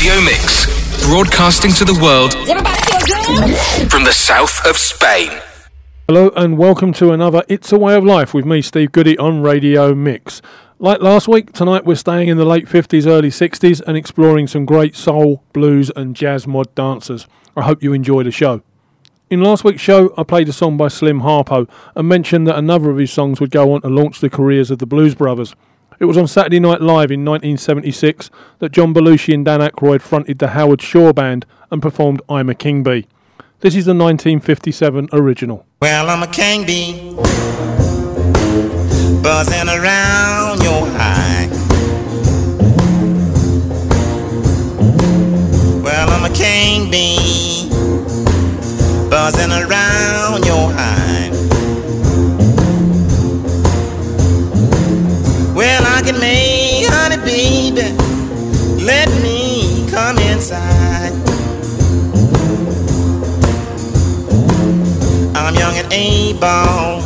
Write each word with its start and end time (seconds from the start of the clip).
Radio 0.00 0.22
Mix, 0.22 1.04
broadcasting 1.04 1.72
to 1.72 1.84
the 1.84 1.92
world 2.02 2.32
from 3.90 4.02
the 4.02 4.14
south 4.14 4.66
of 4.66 4.78
Spain. 4.78 5.28
Hello 6.08 6.30
and 6.34 6.56
welcome 6.56 6.94
to 6.94 7.12
another 7.12 7.42
It's 7.48 7.70
a 7.70 7.78
Way 7.78 7.96
of 7.96 8.02
Life 8.02 8.32
with 8.32 8.46
me, 8.46 8.62
Steve 8.62 8.92
Goody, 8.92 9.18
on 9.18 9.42
Radio 9.42 9.94
Mix. 9.94 10.40
Like 10.78 11.02
last 11.02 11.28
week, 11.28 11.52
tonight 11.52 11.84
we're 11.84 11.96
staying 11.96 12.28
in 12.30 12.38
the 12.38 12.46
late 12.46 12.64
50s, 12.64 13.06
early 13.06 13.28
60s 13.28 13.82
and 13.86 13.94
exploring 13.94 14.46
some 14.46 14.64
great 14.64 14.96
soul, 14.96 15.44
blues, 15.52 15.90
and 15.94 16.16
jazz 16.16 16.46
mod 16.46 16.74
dancers. 16.74 17.26
I 17.54 17.64
hope 17.64 17.82
you 17.82 17.92
enjoy 17.92 18.22
the 18.22 18.30
show. 18.30 18.62
In 19.28 19.42
last 19.42 19.64
week's 19.64 19.82
show, 19.82 20.14
I 20.16 20.22
played 20.22 20.48
a 20.48 20.54
song 20.54 20.78
by 20.78 20.88
Slim 20.88 21.20
Harpo 21.20 21.68
and 21.94 22.08
mentioned 22.08 22.46
that 22.46 22.56
another 22.56 22.88
of 22.88 22.96
his 22.96 23.12
songs 23.12 23.38
would 23.38 23.50
go 23.50 23.74
on 23.74 23.82
to 23.82 23.88
launch 23.90 24.20
the 24.20 24.30
careers 24.30 24.70
of 24.70 24.78
the 24.78 24.86
Blues 24.86 25.14
Brothers. 25.14 25.54
It 26.00 26.06
was 26.06 26.16
on 26.16 26.26
Saturday 26.26 26.60
Night 26.60 26.80
Live 26.80 27.10
in 27.10 27.26
1976 27.26 28.30
that 28.60 28.72
John 28.72 28.94
Belushi 28.94 29.34
and 29.34 29.44
Dan 29.44 29.60
Aykroyd 29.60 30.00
fronted 30.00 30.38
the 30.38 30.48
Howard 30.48 30.80
Shore 30.80 31.12
Band 31.12 31.44
and 31.70 31.82
performed 31.82 32.22
I'm 32.26 32.48
a 32.48 32.54
King 32.54 32.82
Bee. 32.82 33.06
This 33.60 33.76
is 33.76 33.84
the 33.84 33.92
1957 33.92 35.10
original. 35.12 35.66
Well, 35.82 36.08
I'm 36.08 36.22
a 36.22 36.26
king 36.26 36.64
bee, 36.64 37.14
buzzing 39.22 39.68
around 39.68 40.62
your 40.62 40.88
eye. 40.96 41.48
Well, 45.84 46.08
I'm 46.08 46.24
a 46.24 46.34
king 46.34 46.90
bee 46.90 47.68
buzzing 49.10 49.50
around 49.50 50.46
your 50.46 50.72
hive. 50.72 50.99
I'm 65.34 65.54
young 65.54 65.76
and 65.76 65.92
able 65.92 67.02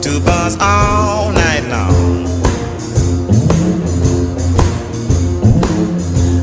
to 0.00 0.20
buzz 0.24 0.56
all 0.60 1.32
night 1.32 1.64
long. 1.68 2.26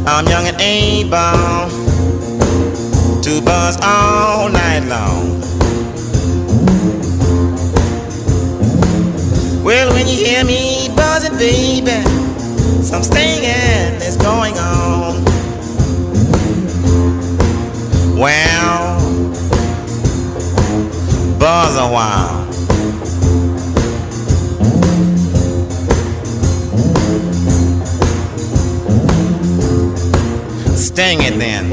I'm 0.07 0.27
young 0.27 0.47
and 0.47 0.61
able 0.61 1.69
to 3.21 3.41
buzz 3.41 3.77
all 3.81 4.49
night 4.49 4.83
long. 4.87 5.41
Well, 9.63 9.93
when 9.93 10.07
you 10.07 10.25
hear 10.25 10.43
me 10.45 10.89
buzzing, 10.95 11.37
baby, 11.37 12.03
some 12.83 13.03
stinging 13.03 13.99
is 14.01 14.15
going 14.17 14.57
on. 14.59 15.23
Well, 18.15 18.94
buzz 21.39 21.77
a 21.77 21.87
while. 21.87 22.51
Sting 30.75 31.21
it 31.21 31.37
then. 31.37 31.71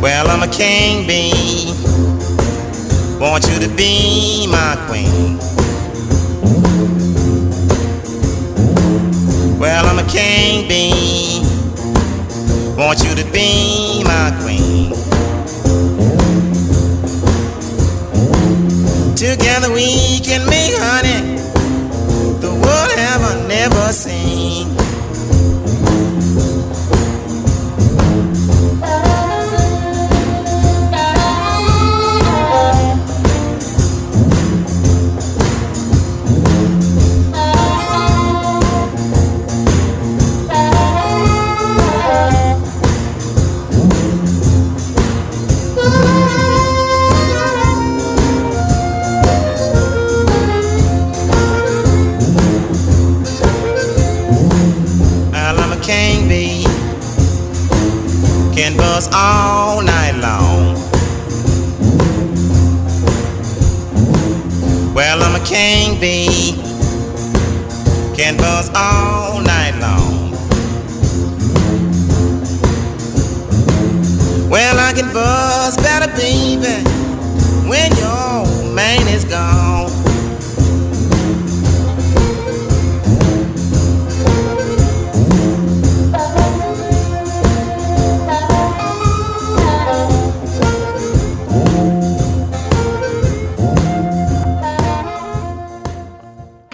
Well, 0.00 0.28
I'm 0.28 0.42
a 0.42 0.52
king 0.52 1.06
bee. 1.06 1.72
Want 3.18 3.48
you 3.48 3.58
to 3.58 3.68
be 3.74 4.46
my 4.48 4.76
queen. 4.86 5.55
Well, 9.66 9.86
I'm 9.86 9.98
a 9.98 10.08
king 10.08 10.68
bee. 10.68 11.42
Want 12.78 13.02
you 13.02 13.16
to 13.16 13.24
be 13.32 14.00
my 14.04 14.30
queen. 14.40 14.90
Together 19.16 19.72
we 19.72 20.20
can 20.20 20.48
make 20.48 20.72
honey 20.78 21.38
the 22.38 22.52
world 22.62 22.98
ever 23.12 23.48
never 23.48 23.92
seen. 23.92 24.35
All 59.16 59.80
night 59.82 60.14
long. 60.20 60.74
Well, 64.94 65.22
I'm 65.22 65.40
a 65.40 65.44
king 65.44 65.98
bee, 65.98 66.52
can 68.14 68.36
buzz 68.36 68.68
all 68.74 69.40
night 69.40 69.74
long. 69.80 70.32
Well, 74.50 74.76
I 74.78 74.92
can 74.92 75.10
buzz 75.12 75.76
better, 75.78 76.10
baby, 76.16 76.76
when 77.70 77.90
your 77.96 78.74
man 78.74 79.08
is 79.08 79.24
gone. 79.24 79.55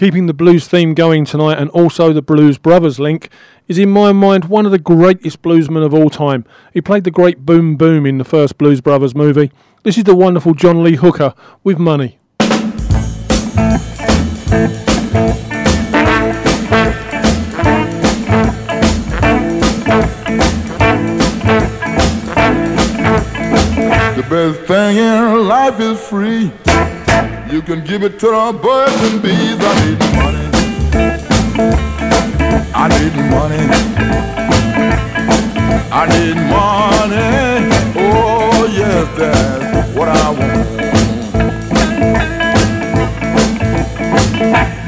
Keeping 0.02 0.26
the 0.26 0.34
blues 0.34 0.66
theme 0.66 0.94
going 0.94 1.24
tonight 1.24 1.58
and 1.58 1.70
also 1.70 2.12
the 2.12 2.20
Blues 2.20 2.58
Brothers 2.58 2.98
link 2.98 3.28
is 3.68 3.78
in 3.78 3.88
my 3.88 4.10
mind 4.10 4.46
one 4.46 4.66
of 4.66 4.72
the 4.72 4.78
greatest 4.80 5.42
bluesmen 5.42 5.84
of 5.86 5.94
all 5.94 6.10
time. 6.10 6.44
He 6.74 6.80
played 6.80 7.04
the 7.04 7.12
great 7.12 7.46
Boom 7.46 7.76
Boom 7.76 8.04
in 8.04 8.18
the 8.18 8.24
first 8.24 8.58
Blues 8.58 8.80
Brothers 8.80 9.14
movie. 9.14 9.52
This 9.84 9.96
is 9.96 10.02
the 10.02 10.16
wonderful 10.16 10.54
John 10.54 10.82
Lee 10.82 10.96
Hooker 10.96 11.34
with 11.62 11.78
Money. 11.78 12.18
The 24.16 24.26
best 24.28 24.60
thing 24.62 24.96
in 24.96 25.46
life 25.46 25.78
is 25.78 26.00
free. 26.00 26.50
You 27.52 27.60
can 27.60 27.84
give 27.84 28.02
it 28.02 28.18
to 28.20 28.28
the 28.28 28.58
birds 28.62 29.02
and 29.12 29.20
bees. 29.22 29.60
I 29.60 29.74
need 29.84 29.98
money. 30.16 30.46
I 32.72 32.88
need 32.88 33.14
money. 33.30 33.64
I 35.92 36.06
need 36.08 36.36
money. 36.48 37.28
Oh, 37.94 38.64
yes, 38.72 39.06
that's 39.18 39.94
what 39.94 40.08
I 40.08 40.30
want. 40.30 40.66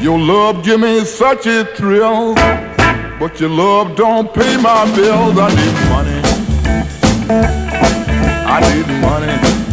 Your 0.03 0.19
love 0.19 0.65
give 0.65 0.81
me 0.81 1.05
such 1.05 1.47
a 1.47 1.67
thrill, 1.67 2.35
but 3.19 3.39
your 3.41 3.51
love 3.51 3.95
don't 3.95 4.33
pay 4.33 4.57
my 4.57 4.87
bills. 4.97 5.37
I 5.39 5.51
need 5.51 5.77
money. 5.91 6.23
I 8.47 8.61
need 8.73 8.89
money. 9.03 9.64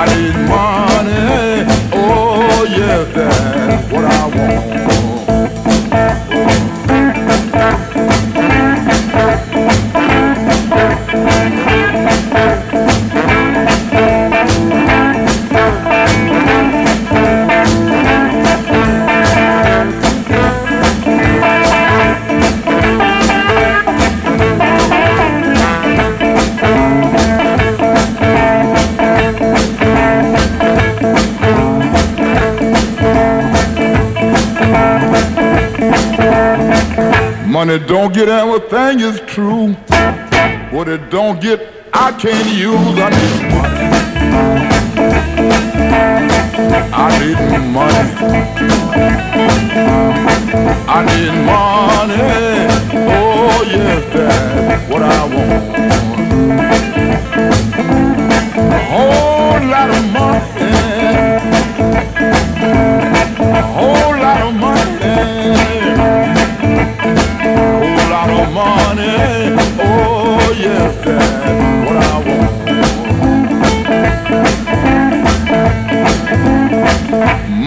I 0.00 0.04
need 0.14 0.36
money. 0.46 1.66
Oh, 1.92 2.64
yes, 2.70 3.12
that's 3.12 3.92
what 3.92 4.04
I 4.04 4.26
want. 4.28 4.97
Money 37.68 37.84
don't 37.86 38.14
get 38.14 38.28
everything 38.30 39.00
is 39.00 39.20
true. 39.26 39.74
What 40.70 40.88
it 40.88 41.10
don't 41.10 41.38
get, 41.38 41.60
I 41.92 42.12
can't 42.12 42.48
use. 42.48 42.98
I 42.98 43.10
need 43.10 43.42
money. 43.52 43.82
I 46.94 47.08
need 47.20 47.40
money. 47.76 48.04
I 50.88 50.98
need 51.10 51.34
money. 51.44 52.22
Oh 53.06 53.60
yes, 53.68 54.02
that's 54.14 54.90
what 54.90 55.02
I 55.02 55.06
want. 55.34 55.62
A 58.72 58.80
whole 58.88 59.60
lot 59.68 59.90
of 59.90 60.04
money. 60.14 60.57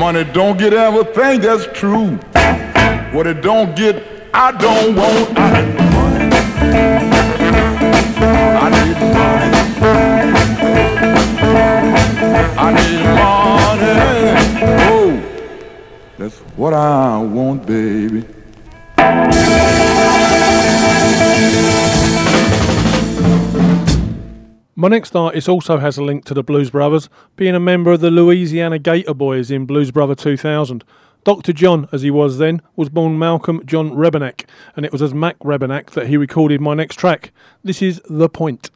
Money 0.02 0.24
don't 0.34 0.58
get 0.58 0.74
everything 0.74 1.40
that's 1.42 1.68
true. 1.78 2.18
What 3.14 3.28
it 3.28 3.42
don't 3.42 3.76
get, 3.76 4.04
I 4.34 4.52
don't 4.52 4.96
want. 4.96 5.38
I 5.38 5.62
need 5.62 5.76
money. 5.94 6.26
I 8.58 8.68
need 8.76 9.00
money. 9.16 9.62
I 12.58 12.70
need 12.78 13.04
money. 13.20 13.92
Oh, 14.90 15.12
that's 16.18 16.40
what 16.58 16.74
I 16.74 17.18
want, 17.20 17.66
baby. 17.66 18.26
My 24.82 24.88
next 24.88 25.16
artist 25.16 25.48
also 25.48 25.78
has 25.78 26.00
a 26.00 26.04
link 26.04 26.26
to 26.26 26.34
the 26.34 26.42
Blues 26.42 26.72
Brothers, 26.72 27.08
being 27.36 27.54
a 27.54 27.60
member 27.60 27.92
of 27.92 28.00
the 28.00 28.10
Louisiana 28.10 28.80
Gator 28.80 29.14
Boys 29.14 29.52
in 29.52 29.68
Blues 29.68 29.92
Brother 29.92 30.16
2000. 30.16 30.84
Dr. 31.24 31.54
John, 31.54 31.88
as 31.92 32.02
he 32.02 32.10
was 32.10 32.40
then, 32.40 32.64
was 32.76 32.90
born 32.90 33.20
Malcolm 33.20 33.64
John 33.64 33.92
Rebennack, 33.92 34.46
and 34.76 34.84
it 34.84 34.92
was 34.92 35.04
as 35.04 35.14
Mac 35.14 35.38
Rebennack 35.38 35.92
that 35.92 36.08
he 36.08 36.18
recorded 36.18 36.62
my 36.62 36.74
next 36.74 36.96
track. 36.96 37.32
This 37.64 37.84
is 37.84 38.02
The 38.10 38.28
Point. 38.28 38.72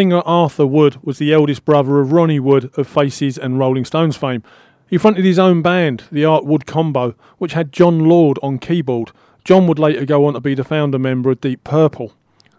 Singer 0.00 0.22
Arthur 0.24 0.66
Wood 0.66 0.96
was 1.02 1.18
the 1.18 1.30
eldest 1.30 1.66
brother 1.66 2.00
of 2.00 2.10
Ronnie 2.10 2.40
Wood 2.40 2.70
of 2.78 2.88
Faces 2.88 3.36
and 3.36 3.58
Rolling 3.58 3.84
Stones 3.84 4.16
fame. 4.16 4.42
He 4.88 4.96
fronted 4.96 5.26
his 5.26 5.38
own 5.38 5.60
band, 5.60 6.04
the 6.10 6.24
Art 6.24 6.46
Wood 6.46 6.64
Combo, 6.64 7.14
which 7.36 7.52
had 7.52 7.70
Jon 7.70 8.06
Lord 8.06 8.38
on 8.42 8.58
keyboard. 8.58 9.12
John 9.44 9.66
would 9.66 9.78
later 9.78 10.06
go 10.06 10.24
on 10.24 10.32
to 10.32 10.40
be 10.40 10.54
the 10.54 10.64
founder 10.64 10.98
member 10.98 11.30
of 11.30 11.42
Deep 11.42 11.64
Purple. 11.64 12.14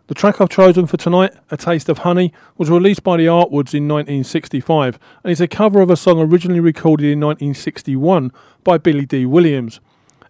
The 0.05 0.13
track 0.13 0.39
I've 0.39 0.49
chosen 0.49 0.85
for 0.85 0.97
tonight, 0.97 1.33
A 1.49 1.57
Taste 1.57 1.89
of 1.89 1.97
Honey, 1.97 2.31
was 2.59 2.69
released 2.69 3.01
by 3.01 3.17
the 3.17 3.25
Artwoods 3.25 3.73
in 3.73 3.87
1965 3.87 4.99
and 5.23 5.31
is 5.31 5.41
a 5.41 5.47
cover 5.47 5.81
of 5.81 5.89
a 5.89 5.97
song 5.97 6.19
originally 6.19 6.59
recorded 6.59 7.05
in 7.07 7.19
1961 7.21 8.31
by 8.63 8.77
Billy 8.77 9.07
Dee 9.07 9.25
Williams. 9.25 9.79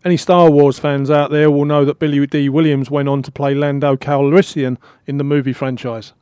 Any 0.06 0.16
Star 0.16 0.50
Wars 0.50 0.80
fans 0.80 1.12
out 1.12 1.30
there 1.30 1.52
will 1.52 1.66
know 1.66 1.84
that 1.84 2.00
Billy 2.00 2.26
Dee 2.26 2.48
Williams 2.48 2.90
went 2.90 3.10
on 3.10 3.22
to 3.24 3.34
play 3.34 3.54
Lando 3.54 3.98
Calrissian 3.98 4.78
in 5.06 5.18
the 5.18 5.26
movie 5.26 5.52
franchise. 5.52 6.14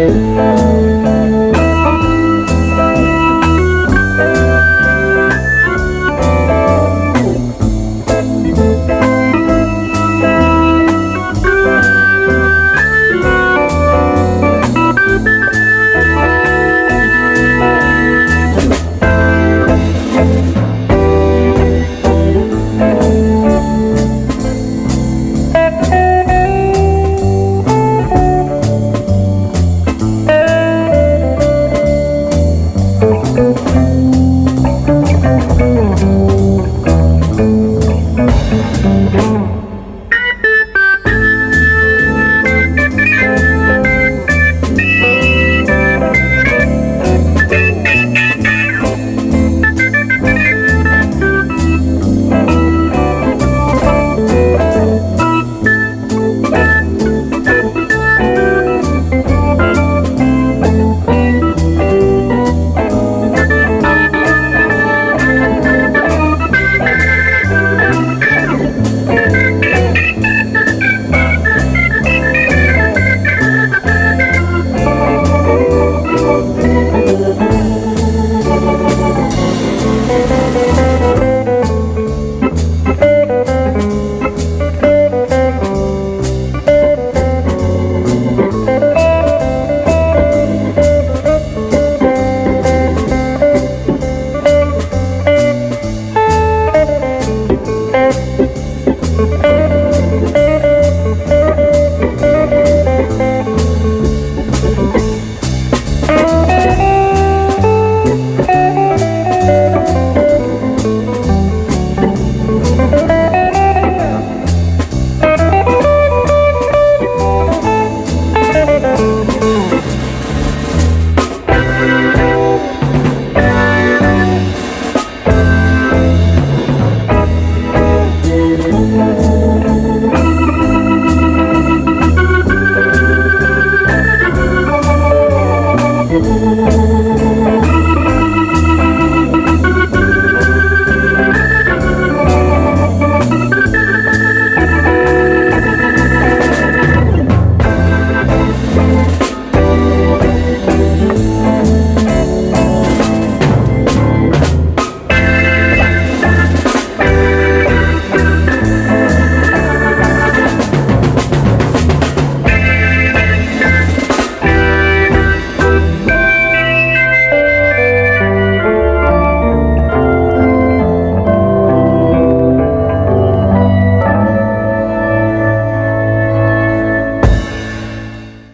Thank 0.00 0.79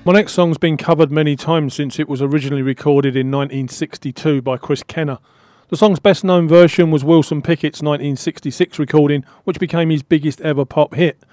My 0.07 0.13
next 0.13 0.35
song's 0.35 0.57
been 0.57 0.77
covered 0.77 1.11
many 1.11 1.35
times 1.35 1.75
since 1.75 1.99
it 1.99 2.09
was 2.09 2.23
originally 2.23 2.63
recorded 2.63 3.17
in 3.17 3.29
1962 3.29 4.41
by 4.41 4.57
Chris 4.57 4.85
Kenner. 4.85 5.19
The 5.69 5.77
song's 5.77 5.99
best 5.99 6.23
known 6.23 6.47
version 6.47 6.93
was 6.93 7.03
Wilson 7.03 7.43
Pickett's 7.43 7.83
1966 7.83 8.79
recording, 8.79 9.25
which 9.43 9.59
became 9.59 9.91
his 9.91 10.05
biggest 10.05 10.41
ever 10.43 10.65
pop 10.65 10.95
hit. 10.95 11.25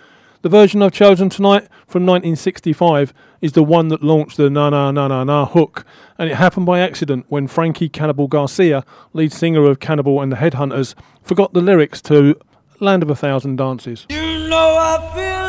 The 0.42 0.50
version 0.50 0.82
I've 0.82 0.92
chosen 0.92 1.30
tonight 1.30 1.68
from 1.86 2.04
1965 2.08 3.14
is 3.42 3.52
the 3.52 3.62
one 3.62 3.90
that 3.90 4.02
launched 4.02 4.38
the 4.38 4.50
na 4.50 4.72
na 4.72 4.90
na 4.90 5.08
na 5.08 5.24
na 5.24 5.46
hook, 5.46 5.86
and 6.18 6.28
it 6.32 6.38
happened 6.38 6.66
by 6.66 6.80
accident 6.80 7.28
when 7.28 7.48
Frankie 7.48 7.90
Cannibal 7.90 8.28
Garcia, 8.28 8.84
lead 9.14 9.32
singer 9.32 9.66
of 9.66 9.80
Cannibal 9.82 10.20
and 10.20 10.32
the 10.32 10.38
Headhunters, 10.38 10.96
forgot 11.22 11.54
the 11.54 11.62
lyrics 11.62 12.02
to 12.02 12.36
Land 12.80 13.04
of 13.04 13.12
a 13.12 13.16
Thousand 13.16 13.58
Dances. 13.58 14.08
You 14.10 14.50
know 14.50 15.43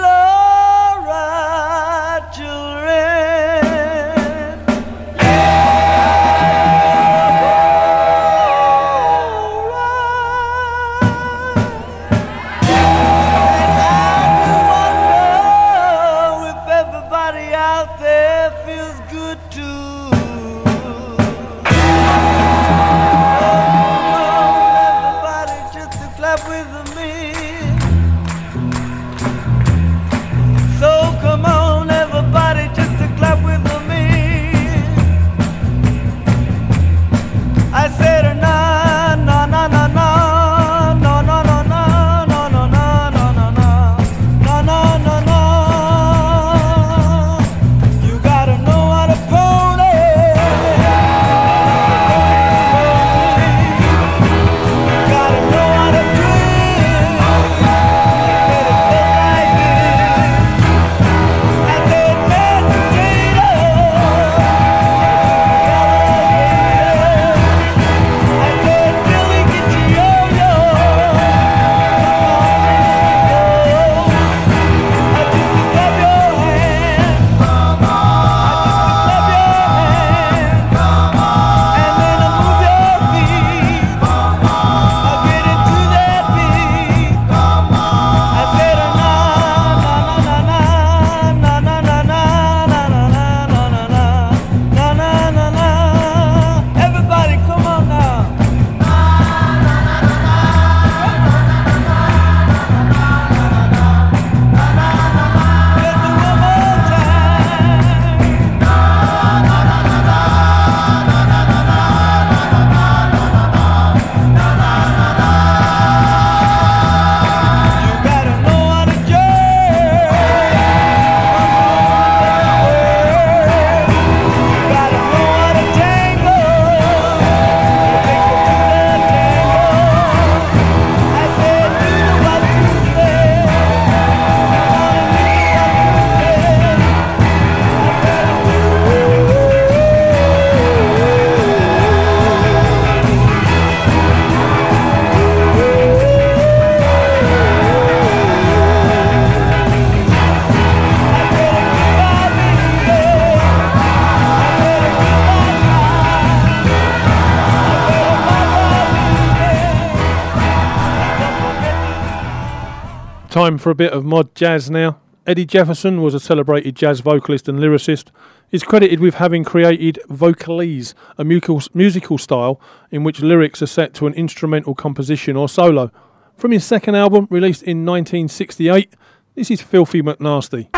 Time 163.34 163.58
for 163.58 163.70
a 163.70 163.74
bit 163.74 163.92
of 163.92 164.04
mod 164.04 164.32
jazz 164.36 164.70
now. 164.70 165.00
Eddie 165.26 165.44
Jefferson 165.44 166.00
was 166.00 166.14
a 166.14 166.20
celebrated 166.20 166.76
jazz 166.76 167.00
vocalist 167.00 167.48
and 167.48 167.58
lyricist. 167.58 168.12
He's 168.48 168.62
credited 168.62 169.00
with 169.00 169.14
having 169.14 169.42
created 169.42 169.98
vocalese, 170.08 170.94
a 171.18 171.24
musical 171.24 172.16
style 172.16 172.60
in 172.92 173.02
which 173.02 173.22
lyrics 173.22 173.60
are 173.60 173.66
set 173.66 173.92
to 173.94 174.06
an 174.06 174.14
instrumental 174.14 174.76
composition 174.76 175.34
or 175.34 175.48
solo. 175.48 175.90
From 176.36 176.52
his 176.52 176.64
second 176.64 176.94
album, 176.94 177.26
released 177.28 177.64
in 177.64 177.84
1968, 177.84 178.94
this 179.34 179.50
is 179.50 179.60
Filthy 179.60 180.00
McNasty. 180.00 180.68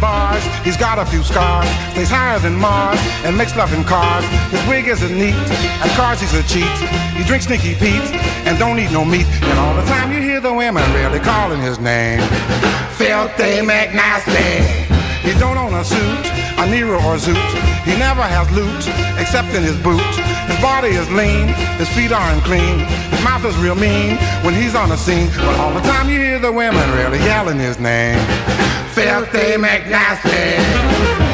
Bars, 0.00 0.42
he's 0.64 0.76
got 0.76 0.98
a 0.98 1.06
few 1.06 1.22
scars, 1.22 1.68
stays 1.92 2.08
higher 2.08 2.38
than 2.38 2.56
Mars, 2.56 2.98
and 3.24 3.36
makes 3.36 3.54
love 3.56 3.72
in 3.72 3.84
cars. 3.84 4.24
His 4.50 4.66
wig 4.66 4.88
isn't 4.88 5.14
neat, 5.14 5.34
and 5.34 5.90
cars 5.92 6.20
he's 6.20 6.34
a 6.34 6.42
cheat. 6.42 6.76
He 7.14 7.22
drinks 7.24 7.46
Sneaky 7.46 7.74
Pete, 7.74 8.08
and 8.46 8.58
don't 8.58 8.78
eat 8.78 8.90
no 8.90 9.04
meat. 9.04 9.26
And 9.26 9.58
all 9.58 9.74
the 9.74 9.86
time 9.86 10.10
you 10.12 10.20
hear 10.20 10.40
the 10.40 10.52
women 10.52 10.82
really 10.92 11.20
calling 11.20 11.60
his 11.60 11.78
name. 11.78 12.20
Filthy 12.96 13.60
McNasty. 13.60 14.79
A 15.80 15.84
suit, 15.84 16.26
a 16.58 16.66
Nehru 16.66 16.92
or 16.92 17.16
Zoot. 17.16 17.50
He 17.88 17.96
never 17.96 18.20
has 18.20 18.44
loot, 18.52 18.86
except 19.18 19.48
in 19.54 19.62
his 19.62 19.78
boot. 19.78 19.98
His 20.44 20.60
body 20.60 20.88
is 20.88 21.10
lean, 21.10 21.48
his 21.78 21.88
feet 21.96 22.12
aren't 22.12 22.44
clean. 22.44 22.80
His 23.08 23.24
mouth 23.24 23.46
is 23.46 23.56
real 23.56 23.76
mean 23.76 24.18
when 24.44 24.52
he's 24.52 24.74
on 24.74 24.90
the 24.90 24.98
scene. 24.98 25.28
But 25.36 25.58
all 25.58 25.72
the 25.72 25.80
time 25.80 26.10
you 26.10 26.18
hear 26.18 26.38
the 26.38 26.52
women 26.52 26.86
really 26.92 27.18
yelling 27.20 27.58
his 27.58 27.78
name. 27.78 28.18
Filthy 28.92 29.56
McNasty. 29.56 31.29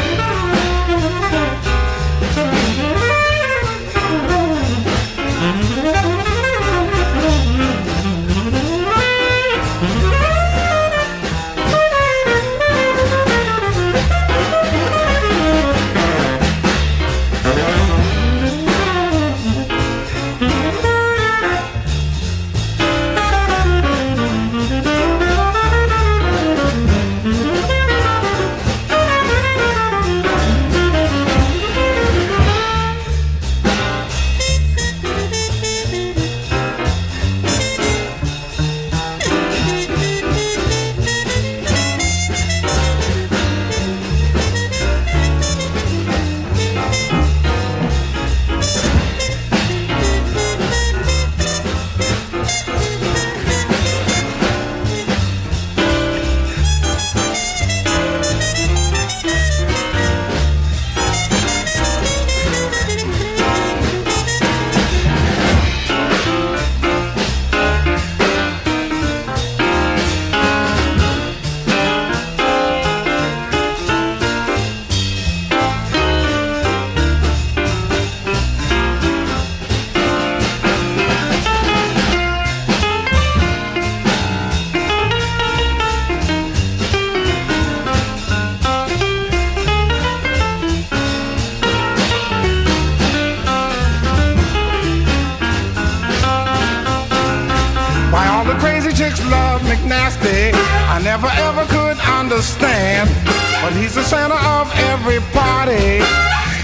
But 103.66 103.74
he's 103.74 103.96
the 103.96 104.02
center 104.02 104.38
of 104.54 104.70
every 104.94 105.18
party. 105.34 105.98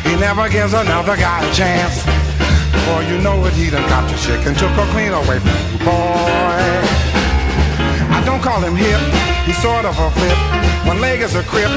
He 0.06 0.14
never 0.22 0.48
gives 0.48 0.72
another 0.72 1.16
guy 1.16 1.42
a 1.42 1.50
chance. 1.52 1.98
Before 2.70 3.02
you 3.02 3.18
know 3.18 3.44
it, 3.44 3.54
he 3.54 3.70
done 3.70 3.82
got 3.90 4.06
your 4.06 4.20
chick 4.22 4.46
and 4.46 4.54
took 4.56 4.70
her 4.78 4.86
clean 4.94 5.10
away 5.10 5.42
from 5.42 5.50
you, 5.50 5.78
boy. 5.82 6.62
I 8.14 8.22
don't 8.24 8.40
call 8.40 8.62
him 8.62 8.76
hip, 8.76 9.02
he's 9.42 9.58
sort 9.58 9.84
of 9.84 9.98
a 9.98 10.10
flip. 10.14 10.38
One 10.86 11.00
leg 11.00 11.22
is 11.26 11.34
a 11.34 11.42
crip, 11.42 11.70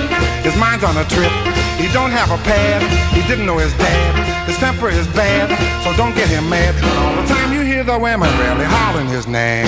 his 0.45 0.55
mind's 0.57 0.83
on 0.83 0.95
a 0.95 1.05
trip. 1.09 1.33
He 1.81 1.89
don't 1.89 2.13
have 2.13 2.29
a 2.29 2.37
pad, 2.45 2.85
he 3.17 3.25
didn't 3.27 3.47
know 3.47 3.57
his 3.57 3.73
dad. 3.81 4.13
His 4.45 4.57
temper 4.57 4.89
is 4.89 5.07
bad, 5.17 5.49
so 5.83 5.89
don't 5.97 6.13
get 6.13 6.29
him 6.29 6.47
mad. 6.47 6.75
But 6.77 6.97
All 7.01 7.15
the 7.17 7.27
time 7.33 7.51
you 7.51 7.61
hear 7.61 7.83
the 7.83 7.97
women 7.97 8.29
really 8.45 8.65
hollering 8.69 9.07
his 9.07 9.25
name. 9.25 9.65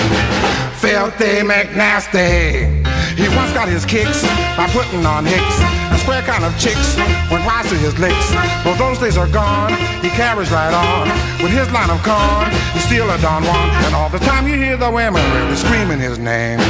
Filthy 0.78 1.42
McNasty. 1.42 2.87
He 3.18 3.26
once 3.34 3.52
got 3.52 3.66
his 3.66 3.84
kicks 3.84 4.22
by 4.54 4.70
putting 4.70 5.04
on 5.04 5.26
hicks. 5.26 5.58
A 5.90 5.98
square 5.98 6.22
kind 6.22 6.44
of 6.44 6.54
chicks 6.56 6.94
went 7.34 7.44
wise 7.44 7.68
to 7.68 7.74
his 7.74 7.98
licks. 7.98 8.30
But 8.62 8.78
those 8.78 8.96
days 9.00 9.16
are 9.18 9.26
gone. 9.26 9.74
He 10.06 10.08
carries 10.10 10.52
right 10.52 10.70
on 10.70 11.08
with 11.42 11.50
his 11.50 11.68
line 11.72 11.90
of 11.90 12.00
corn. 12.06 12.46
He's 12.72 12.84
still 12.84 13.10
a 13.10 13.18
Don 13.18 13.42
Juan, 13.42 13.70
and 13.84 13.94
all 13.96 14.08
the 14.08 14.20
time 14.20 14.46
you 14.46 14.54
hear 14.54 14.76
the 14.76 14.88
women 14.88 15.20
really 15.34 15.56
screaming 15.56 15.98
his 15.98 16.16
name. 16.20 16.60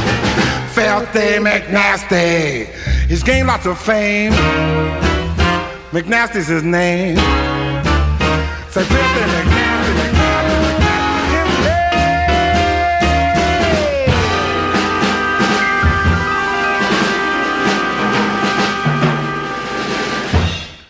Filthy 0.73 1.37
McNasty. 1.37 2.65
He's 3.05 3.21
gained 3.21 3.47
lots 3.47 3.67
of 3.67 3.77
fame. 3.79 4.33
McNasty's 5.91 6.47
his 6.47 6.63
name. 6.63 7.17
Say 8.73 8.83
Filthy 8.85 9.21
McNasty, 9.33 9.93
McNasty, 10.01 10.28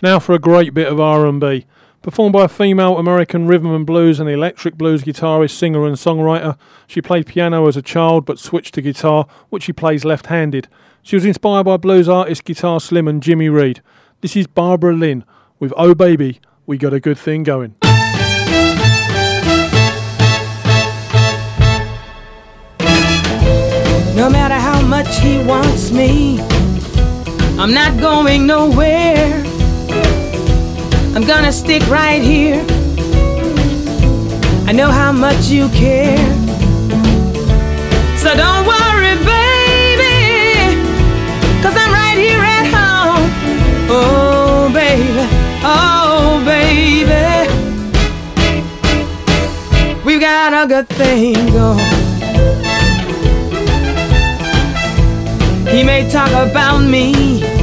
Now 0.02 0.18
for 0.20 0.34
a 0.34 0.40
great 0.40 0.74
bit 0.74 0.88
of 0.88 1.00
R&B. 1.00 1.66
Performed 2.02 2.32
by 2.32 2.46
a 2.46 2.48
female 2.48 2.98
American 2.98 3.48
rhythm 3.48 3.76
and 3.76 3.86
blues 3.86 4.22
and 4.22 4.30
electric 4.30 4.76
blues 4.76 5.04
guitarist, 5.04 5.52
singer 5.52 5.86
and 5.86 5.98
songwriter. 5.98 6.58
She 6.88 7.02
played 7.02 7.28
piano 7.28 7.68
as 7.68 7.76
a 7.76 7.82
child 7.82 8.26
but 8.26 8.40
switched 8.40 8.76
to 8.76 8.82
guitar, 8.82 9.28
which 9.50 9.64
she 9.64 9.74
plays 9.74 10.06
left-handed. 10.06 10.70
She 11.04 11.18
was 11.18 11.26
inspired 11.26 11.66
by 11.66 11.76
blues 11.76 12.08
artist 12.08 12.46
Guitar 12.46 12.80
Slim 12.80 13.10
and 13.10 13.22
Jimmy 13.22 13.50
Reed. 13.50 13.82
This 14.22 14.38
is 14.38 14.48
Barbara 14.48 14.94
Lynn 14.94 15.26
with 15.60 15.74
Oh 15.76 15.94
Baby, 15.94 16.40
We 16.66 16.78
Got 16.78 16.94
a 16.94 17.02
Good 17.02 17.18
Thing 17.18 17.44
Going. 17.44 17.76
No 24.16 24.30
matter 24.30 24.56
how 24.56 24.82
much 24.82 25.20
he 25.20 25.40
wants 25.44 25.92
me, 25.92 26.40
I'm 27.60 27.74
not 27.74 28.00
going 28.00 28.48
nowhere. 28.48 29.49
I'm 31.16 31.26
gonna 31.26 31.52
stick 31.52 31.86
right 31.88 32.22
here. 32.22 32.64
I 34.68 34.72
know 34.72 34.92
how 34.92 35.12
much 35.12 35.48
you 35.48 35.68
care. 35.70 36.18
So 38.18 38.36
don't 38.36 38.66
worry, 38.68 39.16
baby, 39.26 40.84
cause 41.64 41.76
I'm 41.76 41.92
right 41.92 42.18
here 42.18 42.44
at 42.58 42.66
home. 42.78 43.30
Oh, 43.90 44.70
baby, 44.72 45.28
oh, 45.64 46.44
baby. 46.46 47.50
We've 50.06 50.22
got 50.22 50.54
a 50.54 50.68
good 50.68 50.88
thing 50.90 51.34
going. 51.52 51.80
He 55.68 55.84
may 55.84 56.10
talk 56.10 56.32
about 56.32 56.80
me 56.80 57.59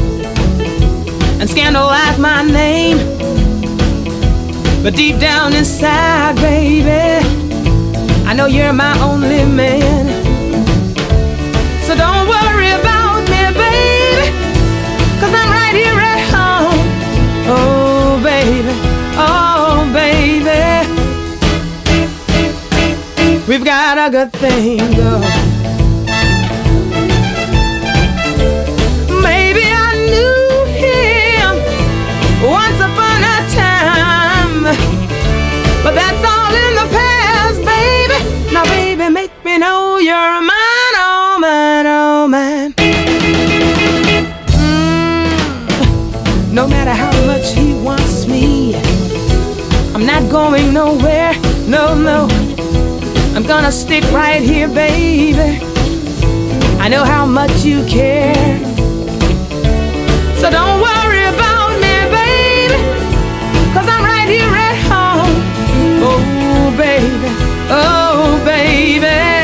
But 4.87 4.95
deep 4.95 5.19
down 5.19 5.53
inside, 5.53 6.37
baby, 6.37 7.19
I 8.25 8.33
know 8.35 8.47
you're 8.47 8.73
my 8.73 8.97
only 9.01 9.45
man. 9.45 10.07
So 11.83 11.97
don't 11.97 12.29
worry 12.29 12.71
about 12.71 13.23
me, 13.27 13.51
baby, 13.59 14.31
cause 15.19 15.35
I'm 15.35 15.51
right 15.51 15.75
here 15.75 15.99
at 15.99 16.21
home. 16.31 16.87
Oh, 17.49 18.21
baby, 18.23 18.71
oh, 19.19 19.91
baby. 19.93 20.87
We've 23.49 23.65
got 23.65 23.99
a 23.99 24.09
good 24.09 24.33
thing 24.35 24.79
going. 24.95 25.46
You're 40.07 40.41
mine, 40.41 40.97
oh 41.03 41.37
mine, 41.41 41.87
oh 41.87 42.29
mine. 42.29 42.73
Mm. 44.55 46.53
No 46.53 46.69
matter 46.69 46.93
how 46.93 47.11
much 47.27 47.53
he 47.53 47.75
wants 47.75 48.29
me, 48.29 48.77
I'm 49.97 50.07
not 50.07 50.31
going 50.31 50.73
nowhere, 50.73 51.33
no, 51.67 51.95
no. 51.99 52.29
I'm 53.35 53.43
gonna 53.43 53.73
stick 53.73 54.05
right 54.13 54.41
here, 54.41 54.69
baby. 54.69 55.59
I 56.79 56.89
know 56.89 57.03
how 57.03 57.27
much 57.27 57.65
you 57.65 57.85
care. 57.87 58.61
So 60.41 60.51
don't 60.51 60.81
worry 60.89 61.25
about 61.35 61.71
me, 61.83 61.95
baby. 62.15 62.79
Cause 63.75 63.89
I'm 63.95 64.05
right 64.05 64.29
here 64.29 64.55
at 64.67 64.77
home. 64.87 65.35
Oh, 66.09 66.71
baby. 66.79 67.29
Oh, 67.71 68.41
baby. 68.45 69.36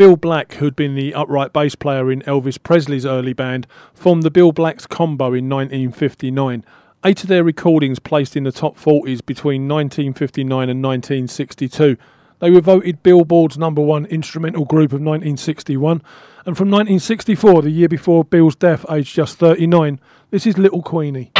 Bill 0.00 0.16
Black, 0.16 0.54
who'd 0.54 0.76
been 0.76 0.94
the 0.94 1.12
upright 1.12 1.52
bass 1.52 1.74
player 1.74 2.10
in 2.10 2.22
Elvis 2.22 2.56
Presley's 2.62 3.04
early 3.04 3.34
band, 3.34 3.66
formed 3.92 4.22
the 4.22 4.30
Bill 4.30 4.50
Black's 4.50 4.86
Combo 4.86 5.26
in 5.34 5.46
1959. 5.46 6.64
Eight 7.04 7.22
of 7.22 7.28
their 7.28 7.44
recordings 7.44 7.98
placed 7.98 8.34
in 8.34 8.44
the 8.44 8.50
top 8.50 8.78
40s 8.78 9.20
between 9.26 9.68
1959 9.68 10.70
and 10.70 10.82
1962. 10.82 11.98
They 12.38 12.50
were 12.50 12.62
voted 12.62 13.02
Billboard's 13.02 13.58
number 13.58 13.82
one 13.82 14.06
instrumental 14.06 14.64
group 14.64 14.94
of 14.94 15.02
1961. 15.02 16.00
And 16.46 16.56
from 16.56 16.70
1964, 16.70 17.60
the 17.60 17.68
year 17.68 17.88
before 17.88 18.24
Bill's 18.24 18.56
death, 18.56 18.86
aged 18.88 19.14
just 19.14 19.36
39, 19.36 20.00
this 20.30 20.46
is 20.46 20.56
Little 20.56 20.80
Queenie. 20.80 21.30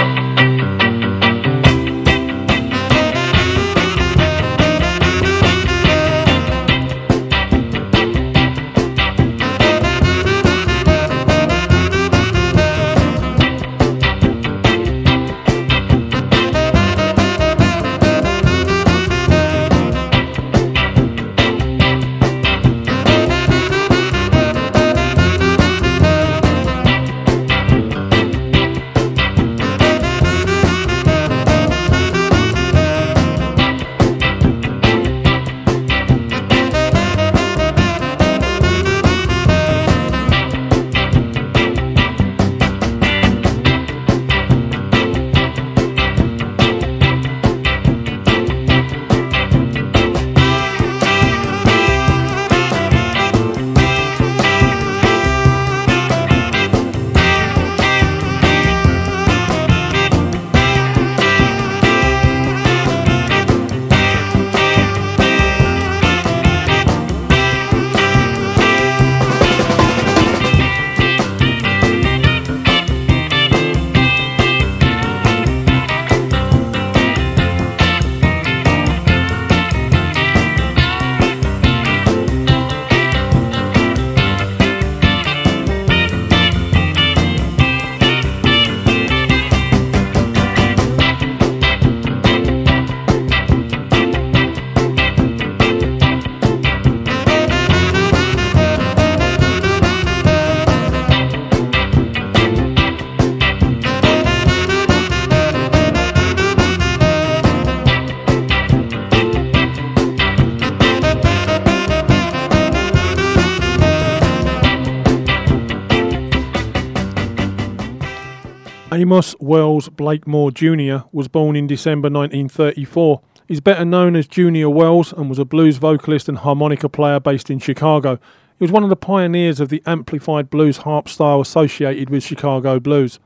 Amos 119.01 119.35
Wells 119.41 119.89
Blakemore 119.89 120.51
Jr. 120.51 121.07
was 121.11 121.27
born 121.27 121.57
in 121.57 121.67
December 121.67 122.11
1934. 122.11 123.23
He's 123.49 123.63
better 123.63 123.87
known 123.87 124.15
as 124.15 124.27
Junior 124.27 124.69
Wells 124.69 125.15
and 125.15 125.31
was 125.31 125.39
a 125.39 125.47
blues 125.47 125.79
vocalist 125.79 126.29
and 126.29 126.37
harmonica 126.37 126.87
player 126.87 127.19
based 127.19 127.49
in 127.49 127.61
Chicago. 127.61 128.17
He 128.59 128.63
was 128.63 128.71
one 128.71 128.83
of 128.83 128.91
the 128.91 128.97
pioneers 128.97 129.59
of 129.59 129.71
the 129.71 129.83
amplified 129.87 130.51
blues 130.51 130.77
harp 130.77 131.09
style 131.09 131.41
associated 131.41 132.11
with 132.11 132.23
Chicago 132.23 132.79
blues. 132.79 133.19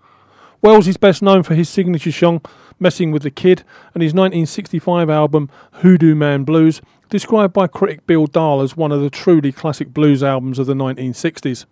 Wells 0.62 0.86
is 0.86 0.96
best 0.96 1.22
known 1.22 1.42
for 1.42 1.56
his 1.56 1.68
signature 1.68 2.12
song, 2.12 2.40
Messing 2.78 3.10
with 3.10 3.24
the 3.24 3.32
Kid, 3.32 3.64
and 3.94 4.02
his 4.04 4.14
1965 4.14 5.10
album, 5.10 5.50
Hoodoo 5.72 6.14
Man 6.14 6.44
Blues, 6.44 6.82
described 7.10 7.52
by 7.52 7.66
critic 7.66 8.06
Bill 8.06 8.28
Dahl 8.28 8.60
as 8.60 8.76
one 8.76 8.92
of 8.92 9.00
the 9.00 9.10
truly 9.10 9.50
classic 9.50 9.92
blues 9.92 10.22
albums 10.22 10.60
of 10.60 10.66
the 10.66 10.74
1960s. 10.74 11.64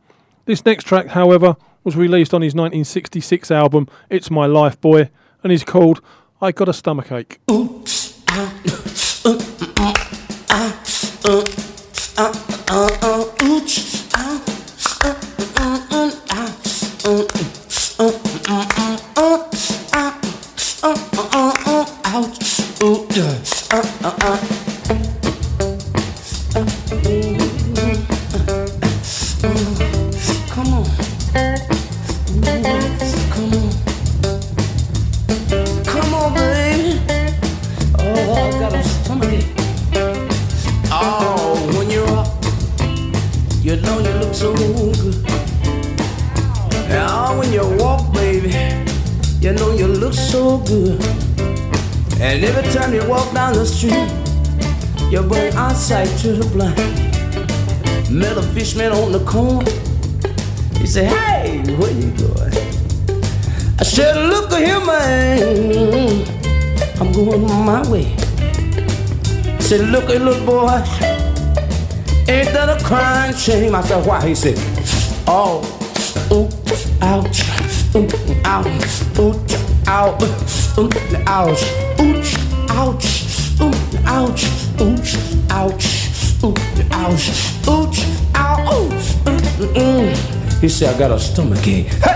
This 0.45 0.65
next 0.65 0.89
track, 0.89 1.07
however, 1.07 1.55
was 1.85 1.97
released 1.97 2.33
on 2.35 2.43
his 2.43 2.55
1966 2.55 3.51
album 3.51 3.89
It's 4.11 4.31
My 4.31 4.47
Life 4.47 4.81
Boy 4.81 5.11
and 5.43 5.53
is 5.53 5.65
called 5.65 6.01
I 6.41 6.53
Got 6.53 6.69
a 6.69 6.73
Stomachache. 6.73 7.41
to 11.23 13.02
said, 69.79 69.89
Look 69.89 70.11
at 70.11 70.21
little 70.21 70.45
boy. 70.45 70.69
Ain't 72.29 72.53
that 72.53 72.69
a 72.69 72.85
crying 72.85 73.35
shame? 73.35 73.75
I 73.75 73.81
said, 73.83 74.05
Why? 74.07 74.27
He 74.29 74.35
said, 74.35 74.57
Oh, 75.27 75.63
ooh, 76.31 76.49
ouch, 77.01 77.41
ooh, 77.97 78.07
ouch, 78.45 78.69
ooh, 79.19 79.33
ouch, 79.87 80.25
ooh, 80.77 80.91
ouch, 81.17 81.63
ooh, 81.97 82.13
ouch, 82.69 83.07
ooh, 83.61 83.73
ouch, 84.05 84.45
ooh, 84.81 84.95
ouch 85.51 86.03
ooh, 86.45 86.55
ouch, 86.91 87.29
ooch, 87.65 88.01
ow, 88.35 88.59
ooh, 88.75 88.91
mm, 89.25 89.75
mm. 89.75 90.61
He 90.61 90.69
said, 90.69 90.95
I 90.95 90.99
got 90.99 91.13
a 91.13 91.19
stomach 91.19 91.67
ache. 91.67 92.12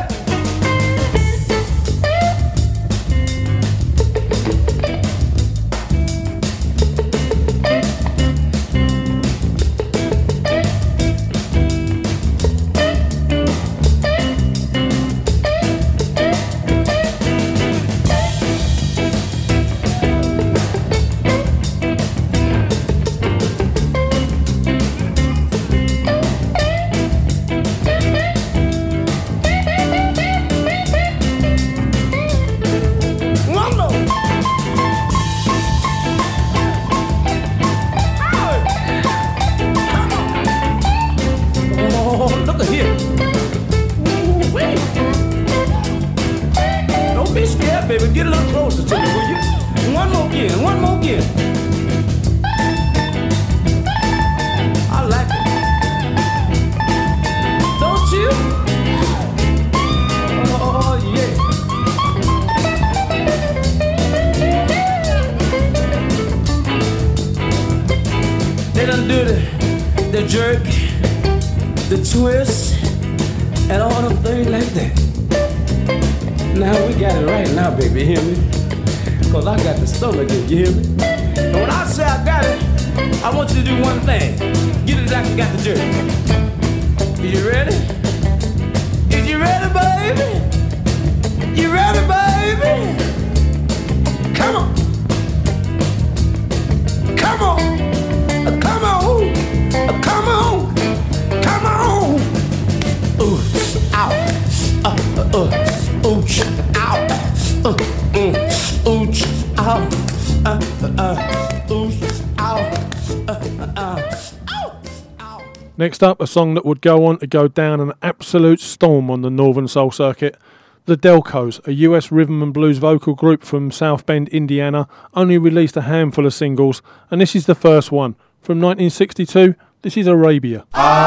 Next 115.97 116.03
up, 116.03 116.21
a 116.21 116.27
song 116.27 116.53
that 116.53 116.67
would 116.67 116.83
go 116.83 117.07
on 117.07 117.21
to 117.21 117.27
go 117.27 117.49
down 117.49 117.81
an 117.81 117.95
absolute 118.03 118.61
storm 118.61 119.11
on 119.11 119.23
the 119.23 119.31
Northern 119.31 119.67
Soul 119.67 119.91
circuit. 119.91 120.37
The 120.85 120.95
Delcos, 120.95 121.67
a 121.67 121.73
US 121.73 122.13
rhythm 122.13 122.43
and 122.43 122.53
blues 122.53 122.77
vocal 122.77 123.15
group 123.15 123.43
from 123.43 123.71
South 123.71 124.05
Bend, 124.05 124.29
Indiana, 124.29 124.89
only 125.15 125.39
released 125.39 125.75
a 125.75 125.81
handful 125.81 126.27
of 126.27 126.35
singles, 126.35 126.83
and 127.11 127.19
this 127.19 127.35
is 127.35 127.47
the 127.47 127.55
first 127.55 127.91
one. 127.91 128.13
From 128.43 128.61
1962, 128.61 129.55
this 129.81 129.97
is 129.97 130.07
Arabia. 130.07 130.67
Arabia. 130.75 131.07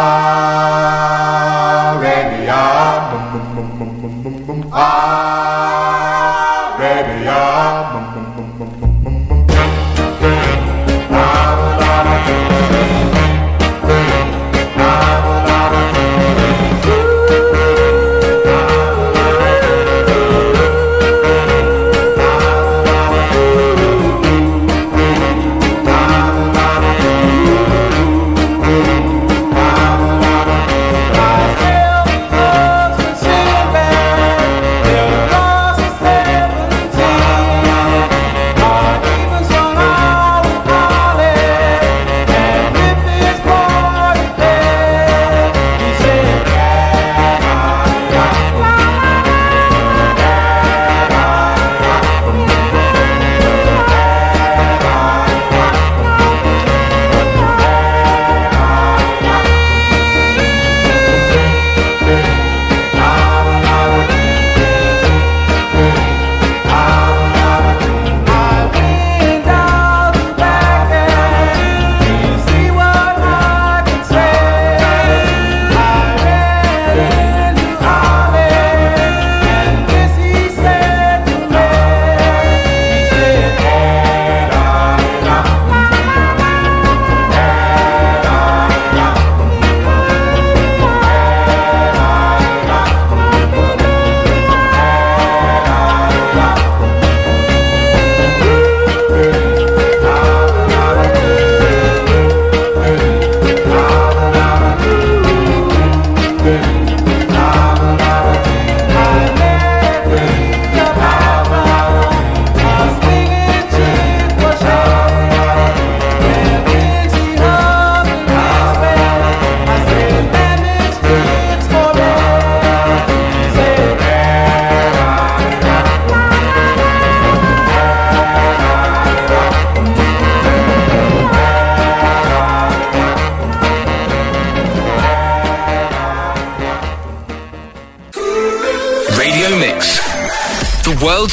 Arabia. 6.80 8.39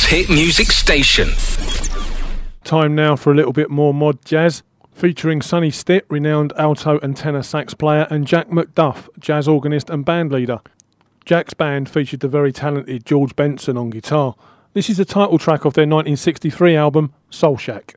hit 0.07 0.31
music 0.31 0.71
station. 0.71 1.29
Time 2.63 2.95
now 2.95 3.17
for 3.17 3.33
a 3.33 3.35
little 3.35 3.53
bit 3.53 3.71
more 3.71 3.93
mod 3.93 4.25
jazz, 4.25 4.63
featuring 4.93 5.43
Sonny 5.43 5.71
Stitt, 5.71 6.07
renowned 6.09 6.53
alto 6.57 7.01
and 7.01 7.17
tenor 7.17 7.43
sax 7.43 7.75
player, 7.75 8.07
and 8.09 8.25
Jack 8.25 8.49
McDuff, 8.49 9.09
jazz 9.19 9.49
organist 9.49 9.91
and 9.91 10.05
band 10.05 10.31
leader. 10.31 10.61
Jack's 11.25 11.55
band 11.55 11.89
featured 11.89 12.21
the 12.21 12.29
very 12.29 12.53
talented 12.53 13.05
George 13.05 13.35
Benson 13.35 13.77
on 13.77 13.91
guitar. 13.91 14.37
This 14.75 14.89
is 14.89 14.99
the 14.99 15.05
title 15.05 15.39
track 15.39 15.65
of 15.65 15.75
their 15.75 15.87
1963 15.87 16.77
album, 16.77 17.13
Soul 17.31 17.57
Shack. 17.57 17.97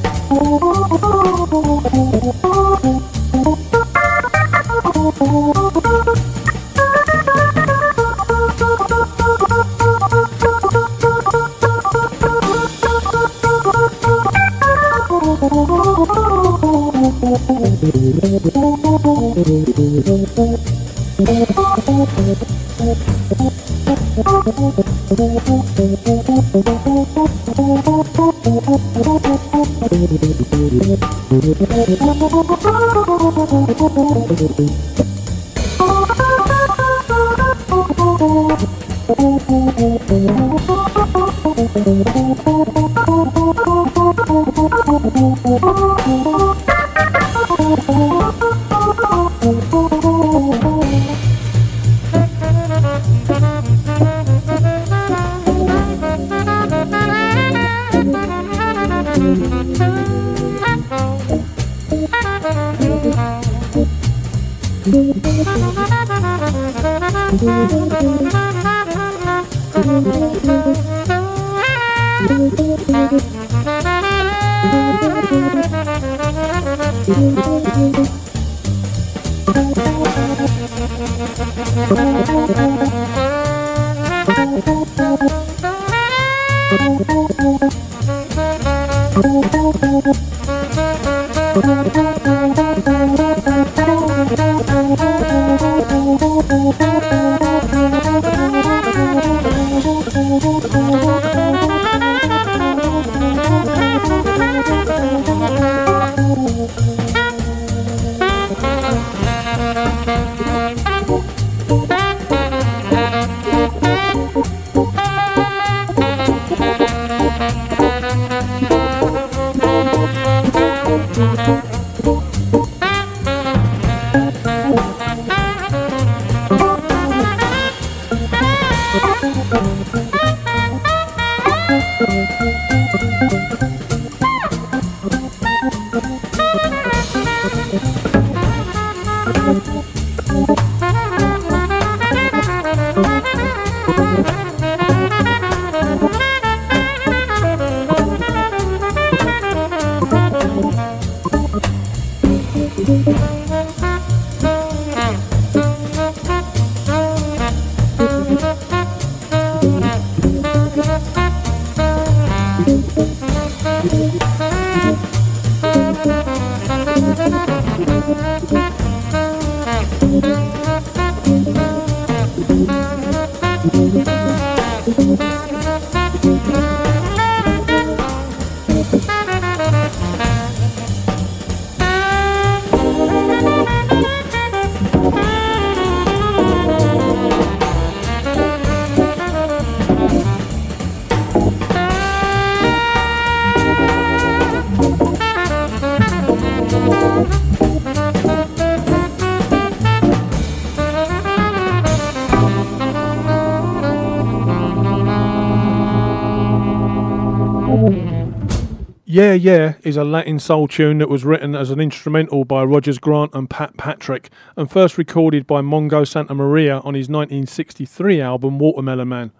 Yeah 209.21 209.33
Yeah 209.33 209.73
is 209.83 209.97
a 209.97 210.03
Latin 210.03 210.39
soul 210.39 210.67
tune 210.67 210.97
that 210.97 211.07
was 211.07 211.23
written 211.23 211.53
as 211.53 211.69
an 211.69 211.79
instrumental 211.79 212.43
by 212.43 212.63
Rodgers 212.63 212.97
Grant 212.97 213.35
and 213.35 213.47
Pat 213.47 213.77
Patrick 213.77 214.31
and 214.57 214.67
first 214.67 214.97
recorded 214.97 215.45
by 215.45 215.61
Mongo 215.61 216.01
Santamaria 216.07 216.83
on 216.83 216.95
his 216.95 217.07
1963 217.07 218.19
album 218.19 218.57
Watermelon 218.57 219.09
Man. 219.09 219.31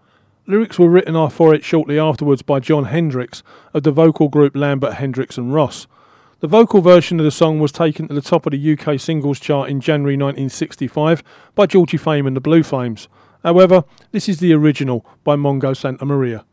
Lyrics 0.45 0.77
were 0.77 0.87
written 0.87 1.15
for 1.31 1.55
it 1.55 1.63
shortly 1.63 1.97
afterwards 1.97 2.43
by 2.43 2.59
Jon 2.59 2.85
Hendricks 2.85 3.41
of 3.73 3.81
the 3.81 3.91
vocal 3.91 4.29
group 4.29 4.55
Lambert 4.55 4.93
Hendricks 4.93 5.39
and 5.39 5.51
Ross. 5.51 5.87
The 6.41 6.47
vocal 6.47 6.81
version 6.81 7.19
of 7.19 7.23
the 7.23 7.31
song 7.31 7.59
was 7.59 7.71
taken 7.71 8.07
to 8.07 8.13
the 8.13 8.21
top 8.21 8.45
of 8.45 8.51
the 8.51 8.77
UK 8.77 8.99
singles 8.99 9.39
chart 9.39 9.71
in 9.71 9.81
January 9.81 10.13
1965 10.13 11.23
by 11.55 11.65
Georgie 11.65 11.97
Fame 11.97 12.27
and 12.27 12.35
the 12.35 12.39
Blue 12.39 12.61
Flames. 12.61 13.07
However, 13.43 13.85
this 14.11 14.29
is 14.29 14.37
the 14.37 14.53
original 14.53 15.03
by 15.23 15.35
Mongo 15.35 15.73
Santamaria. 15.73 16.43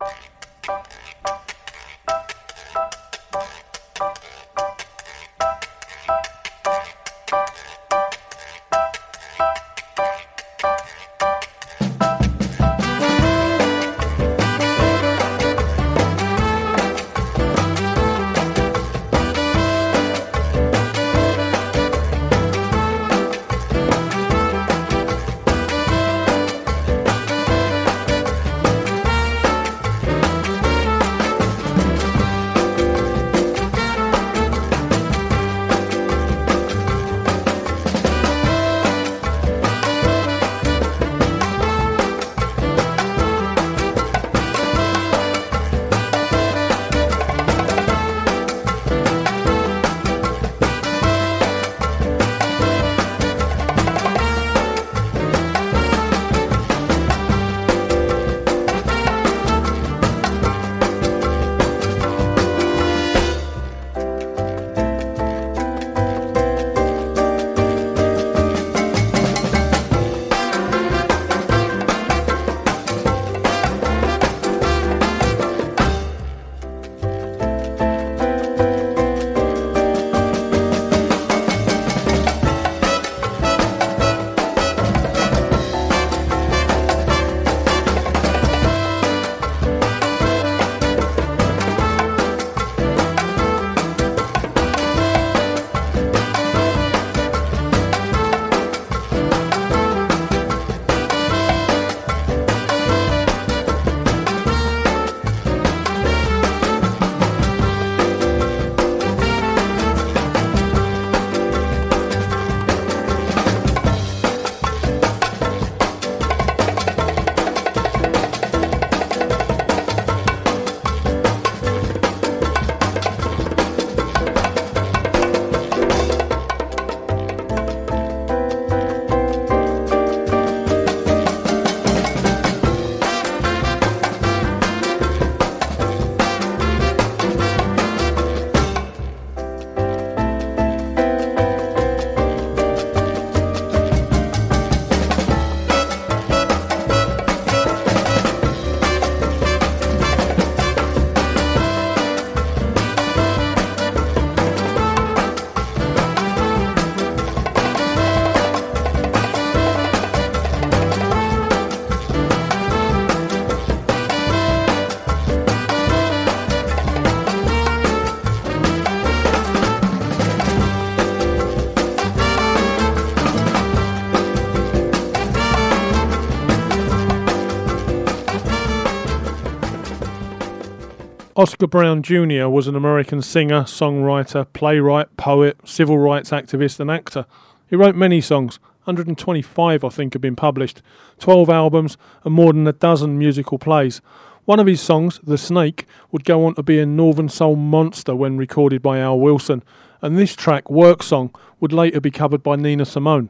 Oscar 181.38 181.68
Brown 181.68 182.02
Jr. 182.02 182.48
was 182.48 182.66
an 182.66 182.74
American 182.74 183.22
singer, 183.22 183.60
songwriter, 183.60 184.44
playwright, 184.54 185.16
poet, 185.16 185.56
civil 185.62 185.96
rights 185.96 186.30
activist, 186.30 186.80
and 186.80 186.90
actor. 186.90 187.26
He 187.68 187.76
wrote 187.76 187.94
many 187.94 188.20
songs, 188.20 188.58
125 188.86 189.84
I 189.84 189.88
think 189.88 190.14
have 190.14 190.20
been 190.20 190.34
published, 190.34 190.82
12 191.20 191.48
albums, 191.48 191.96
and 192.24 192.34
more 192.34 192.52
than 192.52 192.66
a 192.66 192.72
dozen 192.72 193.20
musical 193.20 193.56
plays. 193.56 194.00
One 194.46 194.58
of 194.58 194.66
his 194.66 194.80
songs, 194.80 195.20
The 195.22 195.38
Snake, 195.38 195.86
would 196.10 196.24
go 196.24 196.44
on 196.44 196.56
to 196.56 196.64
be 196.64 196.80
a 196.80 196.86
Northern 196.86 197.28
Soul 197.28 197.54
monster 197.54 198.16
when 198.16 198.36
recorded 198.36 198.82
by 198.82 198.98
Al 198.98 199.20
Wilson, 199.20 199.62
and 200.02 200.18
this 200.18 200.34
track, 200.34 200.68
Work 200.68 201.04
Song, 201.04 201.32
would 201.60 201.72
later 201.72 202.00
be 202.00 202.10
covered 202.10 202.42
by 202.42 202.56
Nina 202.56 202.84
Simone. 202.84 203.28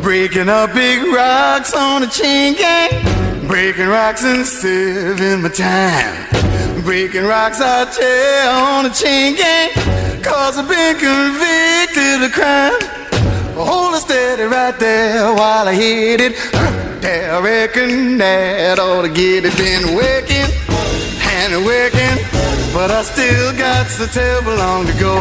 Breaking 0.00 0.48
up 0.48 0.72
big 0.74 1.02
rocks 1.12 1.74
on 1.74 2.04
a 2.04 2.06
chain 2.06 2.54
gang. 2.54 3.27
Breaking 3.48 3.88
rocks 3.88 4.24
and 4.24 4.44
saving 4.44 5.40
my 5.40 5.48
time. 5.48 6.82
Breaking 6.82 7.24
rocks 7.24 7.62
I 7.62 7.86
tell 7.90 8.54
on 8.76 8.84
a 8.84 8.90
chain 8.90 9.36
gang. 9.36 9.70
Cause 10.22 10.58
I've 10.58 10.68
been 10.68 10.98
convicted 11.00 12.22
of 12.22 12.32
crime. 12.32 12.78
Hold 13.56 13.94
it 13.94 14.00
steady 14.00 14.42
right 14.42 14.78
there 14.78 15.32
while 15.32 15.66
I 15.66 15.72
hit 15.72 16.20
it. 16.20 16.34
There, 17.00 17.32
I 17.32 17.40
reckon 17.40 18.18
that 18.18 18.78
ought 18.78 19.02
to 19.02 19.08
get 19.08 19.46
it. 19.46 19.56
Been 19.56 19.96
working 19.96 20.44
and 21.24 21.64
working, 21.64 22.16
but 22.74 22.90
I 22.90 23.00
still 23.02 23.56
got 23.56 23.86
so 23.86 24.04
terrible 24.06 24.56
long 24.56 24.84
to 24.84 24.92
go. 25.00 25.16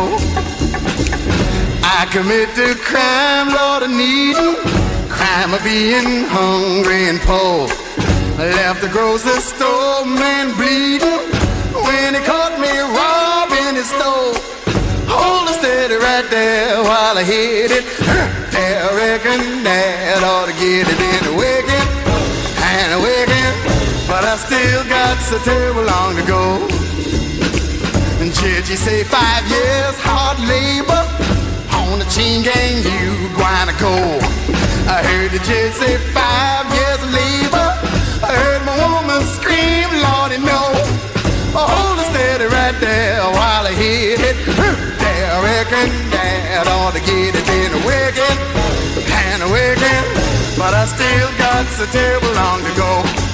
I 1.80 2.10
commit 2.12 2.50
the 2.56 2.76
crime, 2.84 3.54
Lord, 3.56 3.84
of 3.84 3.92
needing, 3.92 4.58
crime 5.08 5.54
of 5.54 5.64
being 5.64 6.26
hungry 6.28 7.08
and 7.08 7.22
poor. 7.22 7.87
Left 8.38 8.82
the 8.82 8.88
grocery 8.90 9.42
store, 9.42 10.06
man, 10.06 10.54
bleeding 10.54 11.10
when 11.74 12.14
he 12.14 12.22
caught 12.22 12.54
me 12.62 12.70
robbing 12.70 13.74
his 13.74 13.90
store. 13.90 14.38
Hold 15.10 15.50
it 15.50 15.58
steady 15.58 15.96
right 15.96 16.28
there 16.30 16.84
while 16.84 17.18
I 17.18 17.24
hit 17.24 17.72
it. 17.72 17.82
There, 18.54 18.78
I 18.86 18.94
reckon 18.94 19.64
that 19.66 20.22
ought 20.22 20.46
to 20.46 20.56
get 20.62 20.86
it 20.86 21.00
in 21.02 21.22
the 21.26 21.34
wicked 21.34 21.88
and 22.62 23.02
wicked, 23.02 23.54
but 24.06 24.22
I 24.22 24.38
still 24.38 24.86
got 24.86 25.18
so 25.18 25.42
terrible 25.42 25.90
long 25.90 26.14
to 26.14 26.26
go. 26.30 26.62
And 28.22 28.30
Judge, 28.38 28.70
you 28.70 28.78
say 28.78 29.04
five 29.04 29.50
years 29.50 29.98
hard 29.98 30.38
labor 30.46 31.04
on 31.74 31.98
the 31.98 32.06
chain 32.14 32.46
gang, 32.46 32.86
you 32.86 33.34
gonna 33.34 33.74
go. 33.82 34.22
I 34.88 35.04
heard 35.04 35.32
the 35.32 35.42
judge 35.44 35.74
say 35.74 35.98
five 36.14 36.64
years 36.72 36.97
Hold 41.54 42.00
it 42.00 42.08
steady 42.12 42.46
right 42.46 42.78
there 42.80 43.22
while 43.32 43.66
I 43.66 43.74
hit 43.74 44.20
it. 44.20 44.36
There, 44.46 45.42
reckon 45.44 45.90
that 46.12 46.68
ought 46.68 46.94
to 46.94 47.00
get 47.00 47.36
it 47.36 47.48
in 47.48 47.70
a 47.74 47.82
wicked 47.86 48.38
and 49.08 49.44
a 49.44 49.50
wicked, 49.52 50.04
but 50.58 50.74
I 50.74 50.86
still 50.86 51.30
got 51.38 51.66
so 51.68 51.86
terrible 51.92 52.34
long 52.34 52.64
to 52.64 52.74
go. 52.76 53.27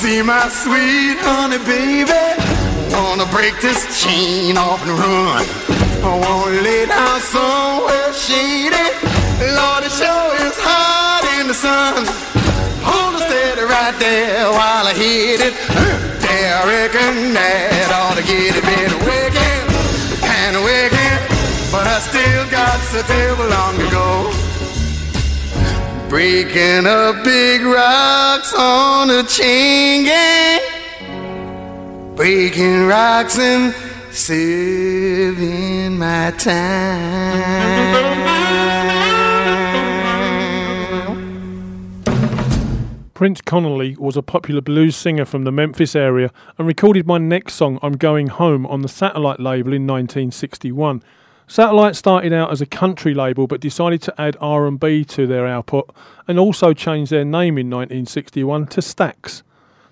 See 0.00 0.22
my 0.22 0.48
sweet 0.48 1.20
honey 1.20 1.60
baby? 1.68 2.24
Wanna 2.88 3.28
break 3.36 3.52
this 3.60 3.84
chain 4.00 4.56
off 4.56 4.80
and 4.80 4.96
run? 4.96 5.44
I 6.00 6.12
wanna 6.24 6.64
lay 6.64 6.86
down 6.86 7.20
somewhere 7.20 8.08
shady. 8.16 8.86
Lord, 9.56 9.84
it 9.84 9.92
sure 9.92 10.32
is 10.40 10.56
hot 10.56 11.24
in 11.36 11.48
the 11.52 11.58
sun. 11.66 12.08
Hold 12.88 13.20
it 13.20 13.28
steady 13.28 13.64
right 13.68 13.96
there 14.00 14.48
while 14.48 14.86
I 14.88 14.94
hit 14.96 15.40
it. 15.48 15.54
There, 16.24 16.52
I 16.60 16.64
reckon 16.64 17.34
that 17.36 17.92
ought 17.92 18.16
to 18.16 18.24
get 18.24 18.56
it 18.56 18.64
been 18.64 18.92
wicked 19.04 19.64
and 20.24 20.64
wicked, 20.64 21.18
but 21.68 21.84
I 21.84 22.00
still 22.00 22.44
got 22.48 22.80
so 22.88 23.02
terrible 23.04 23.48
long 23.52 23.76
to 23.76 23.88
go. 23.92 24.49
Breaking 26.10 26.86
up 26.86 27.22
big 27.22 27.62
rocks 27.62 28.52
on 28.52 29.10
a 29.10 29.22
chain 29.22 30.06
gang. 30.06 30.60
Breaking 32.16 32.88
rocks 32.88 33.38
and 33.38 33.72
saving 34.12 35.96
my 35.96 36.32
time. 36.32 37.70
Prince 43.14 43.40
Conley 43.42 43.94
was 43.96 44.16
a 44.16 44.22
popular 44.22 44.60
blues 44.60 44.96
singer 44.96 45.24
from 45.24 45.44
the 45.44 45.52
Memphis 45.52 45.94
area 45.94 46.32
and 46.58 46.66
recorded 46.66 47.06
my 47.06 47.18
next 47.18 47.54
song, 47.54 47.78
I'm 47.82 47.92
Going 47.92 48.26
Home, 48.26 48.66
on 48.66 48.82
the 48.82 48.88
Satellite 48.88 49.38
label 49.38 49.72
in 49.72 49.86
1961. 49.86 51.04
Satellite 51.50 51.96
started 51.96 52.32
out 52.32 52.52
as 52.52 52.60
a 52.60 52.66
country 52.66 53.12
label 53.12 53.48
but 53.48 53.60
decided 53.60 54.00
to 54.02 54.14
add 54.20 54.36
R&B 54.40 55.04
to 55.06 55.26
their 55.26 55.48
output 55.48 55.92
and 56.28 56.38
also 56.38 56.72
changed 56.72 57.10
their 57.10 57.24
name 57.24 57.58
in 57.58 57.68
1961 57.68 58.68
to 58.68 58.80
Stax. 58.80 59.42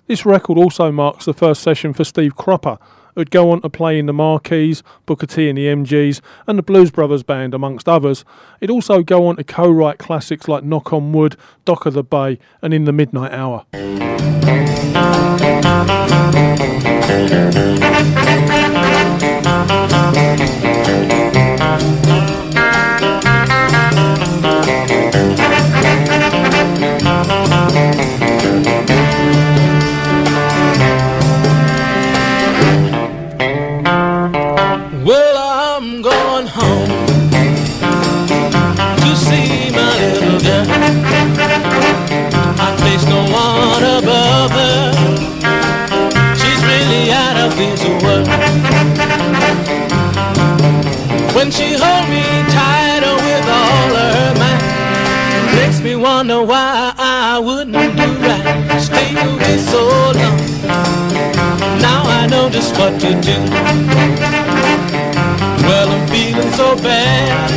This 0.07 0.25
record 0.25 0.57
also 0.57 0.89
marks 0.89 1.25
the 1.25 1.33
first 1.33 1.61
session 1.61 1.91
for 1.91 2.05
Steve 2.05 2.37
Cropper, 2.37 2.77
who'd 3.13 3.29
go 3.29 3.51
on 3.51 3.59
to 3.59 3.69
play 3.69 3.99
in 3.99 4.05
the 4.05 4.13
Mar-Keys, 4.13 4.83
Booker 5.05 5.25
T 5.25 5.49
and 5.49 5.57
the 5.57 5.65
MGs, 5.65 6.21
and 6.47 6.57
the 6.57 6.63
Blues 6.63 6.91
Brothers 6.91 7.23
Band, 7.23 7.53
amongst 7.53 7.89
others. 7.89 8.23
It'd 8.61 8.71
also 8.71 9.03
go 9.03 9.27
on 9.27 9.35
to 9.35 9.43
co-write 9.43 9.97
classics 9.97 10.47
like 10.47 10.63
Knock 10.63 10.93
on 10.93 11.11
Wood, 11.11 11.35
Dock 11.65 11.85
of 11.85 11.93
the 11.93 12.03
Bay, 12.03 12.39
and 12.61 12.73
In 12.73 12.85
the 12.85 12.93
Midnight 12.93 13.33
Hour. 13.33 13.65
Why 56.43 56.93
I 56.97 57.39
wouldn't 57.39 57.73
do 57.73 58.07
right. 58.25 58.79
Stay 58.81 59.11
away 59.11 59.57
so 59.57 59.81
long. 60.15 60.37
Now 61.81 62.03
I 62.05 62.27
know 62.29 62.49
just 62.49 62.77
what 62.77 62.99
to 63.01 63.09
do. 63.21 63.37
Well, 65.67 65.89
I'm 65.89 66.07
feeling 66.07 66.51
so 66.53 66.75
bad. 66.77 67.51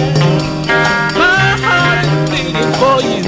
My 1.14 1.56
heart 1.64 2.04
is 2.06 2.30
bleeding 2.30 2.72
for 2.80 3.00
you. 3.02 3.22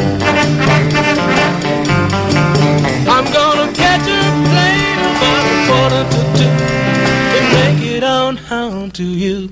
I'm 3.09 3.27
gonna 3.33 3.73
catch 3.73 4.07
a 4.09 4.23
plane 4.49 5.01
about 5.11 5.45
a 5.51 5.57
quarter 5.69 6.05
to 6.15 6.21
two 6.39 6.55
and 7.37 7.47
make 7.55 7.81
it 7.97 8.03
on 8.05 8.37
home 8.37 8.91
to 8.93 9.05
you. 9.05 9.51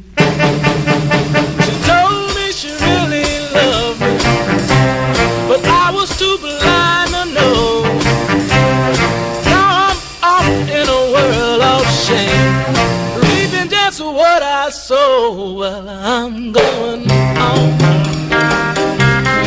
Sow. 14.73 15.53
Well, 15.53 15.89
I'm 15.89 16.51
going 16.51 17.07
home. 17.09 17.79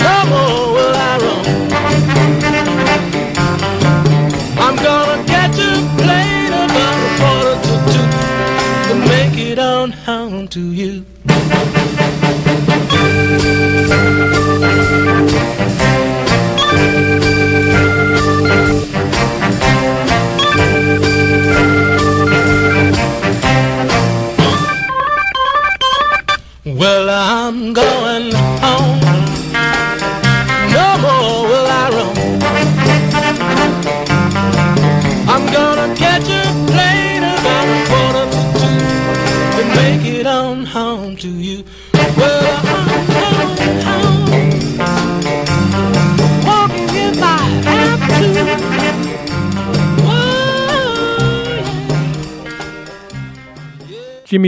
No 0.05 0.15
more 0.31 0.73
will 0.75 0.95
I 0.95 1.17
roam. 1.23 1.45
I'm 4.65 4.75
gonna 4.75 5.23
catch 5.25 5.57
a 5.57 5.73
plane 5.97 6.53
about 6.53 6.97
a 7.05 7.11
quarter 7.19 7.55
to 7.65 7.73
two 7.91 8.07
to 8.87 8.93
make 9.09 9.35
it 9.51 9.57
on 9.57 9.91
home 9.91 10.47
to 10.49 10.61
you. 10.71 10.94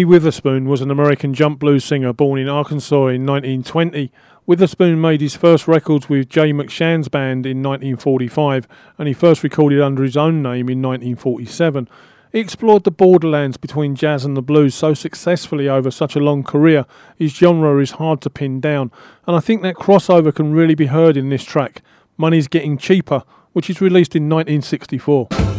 Witherspoon 0.07 0.69
was 0.69 0.79
an 0.79 0.89
American 0.89 1.33
jump 1.33 1.59
blues 1.59 1.83
singer 1.83 2.13
born 2.13 2.39
in 2.39 2.47
Arkansas 2.47 3.07
in 3.07 3.25
1920. 3.25 4.09
Witherspoon 4.45 5.01
made 5.01 5.19
his 5.19 5.35
first 5.35 5.67
records 5.67 6.07
with 6.07 6.29
Jay 6.29 6.53
McShann's 6.53 7.09
band 7.09 7.45
in 7.45 7.61
1945, 7.61 8.67
and 8.97 9.07
he 9.09 9.13
first 9.13 9.43
recorded 9.43 9.81
under 9.81 10.03
his 10.03 10.15
own 10.15 10.41
name 10.41 10.69
in 10.69 10.81
1947. 10.81 11.89
He 12.31 12.39
explored 12.39 12.85
the 12.85 12.91
borderlands 12.91 13.57
between 13.57 13.95
jazz 13.95 14.23
and 14.23 14.37
the 14.37 14.41
blues 14.41 14.75
so 14.75 14.93
successfully 14.93 15.67
over 15.67 15.91
such 15.91 16.15
a 16.15 16.21
long 16.21 16.43
career, 16.43 16.85
his 17.17 17.33
genre 17.33 17.77
is 17.81 17.91
hard 17.91 18.21
to 18.21 18.29
pin 18.29 18.61
down, 18.61 18.91
and 19.25 19.35
I 19.35 19.41
think 19.41 19.61
that 19.63 19.75
crossover 19.75 20.33
can 20.33 20.53
really 20.53 20.75
be 20.75 20.85
heard 20.85 21.17
in 21.17 21.29
this 21.29 21.43
track, 21.43 21.81
Money's 22.15 22.47
Getting 22.47 22.77
Cheaper, 22.77 23.23
which 23.51 23.69
is 23.69 23.81
released 23.81 24.15
in 24.15 24.29
1964. 24.29 25.56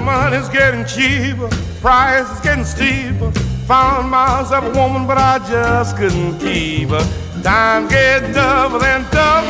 Money's 0.00 0.48
getting 0.48 0.84
cheaper, 0.84 1.48
price 1.80 2.30
is 2.30 2.40
getting 2.40 2.64
steeper. 2.64 3.30
Found 3.66 4.10
myself 4.10 4.64
a 4.64 4.70
woman, 4.70 5.06
but 5.06 5.18
I 5.18 5.38
just 5.48 5.96
couldn't 5.96 6.38
keep 6.40 6.88
her. 6.88 7.04
Time 7.42 7.88
get 7.88 8.34
tougher 8.34 8.78
than 8.78 9.04
tough, 9.10 9.46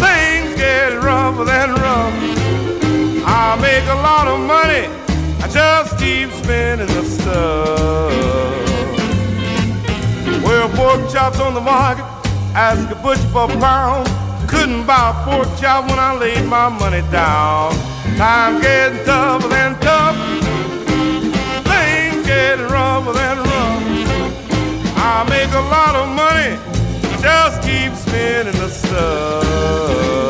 things 0.00 0.56
get 0.56 1.02
rougher 1.02 1.44
than 1.44 1.74
rough. 1.74 2.14
I 3.26 3.58
make 3.60 3.84
a 3.84 3.94
lot 3.94 4.26
of 4.26 4.40
money, 4.40 4.88
I 5.42 5.48
just 5.48 5.98
keep 5.98 6.30
spending 6.30 6.88
the 6.88 7.04
stuff. 7.04 8.12
Well, 10.42 10.68
pork 10.70 11.10
chops 11.12 11.38
on 11.40 11.54
the 11.54 11.60
market, 11.60 12.04
ask 12.54 12.90
a 12.90 12.94
butcher 13.02 13.28
for 13.28 13.44
a 13.44 13.56
pound. 13.58 14.08
Couldn't 14.48 14.86
buy 14.86 15.10
a 15.10 15.24
pork 15.24 15.48
chop 15.58 15.88
when 15.88 15.98
I 15.98 16.14
laid 16.18 16.44
my 16.46 16.68
money 16.68 17.02
down. 17.10 17.72
Times 18.16 18.60
getting 18.62 19.04
tougher 19.04 19.48
than 19.48 19.78
tough. 19.80 20.16
Things 21.66 22.26
getting 22.26 22.66
rougher 22.66 23.12
than 23.12 23.38
rough. 23.38 23.82
I 24.96 25.26
make 25.28 25.52
a 25.52 25.64
lot 25.76 25.94
of 25.96 26.08
money, 26.14 26.56
just 27.20 27.62
keep 27.62 27.94
spending 27.94 28.54
the 28.60 28.68
stuff. 28.68 30.21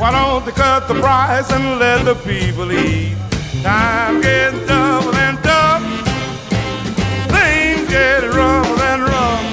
Why 0.00 0.12
don't 0.12 0.46
they 0.46 0.52
cut 0.52 0.88
the 0.88 0.94
price 0.94 1.52
and 1.52 1.78
let 1.78 2.06
the 2.06 2.14
people 2.14 2.72
eat? 2.72 3.14
Time 3.62 4.22
getting 4.22 4.66
tougher 4.66 5.10
than 5.12 5.36
tough. 5.42 5.82
Things 7.28 7.86
get 7.86 8.24
rougher 8.24 8.76
than 8.76 9.02
rough. 9.02 9.44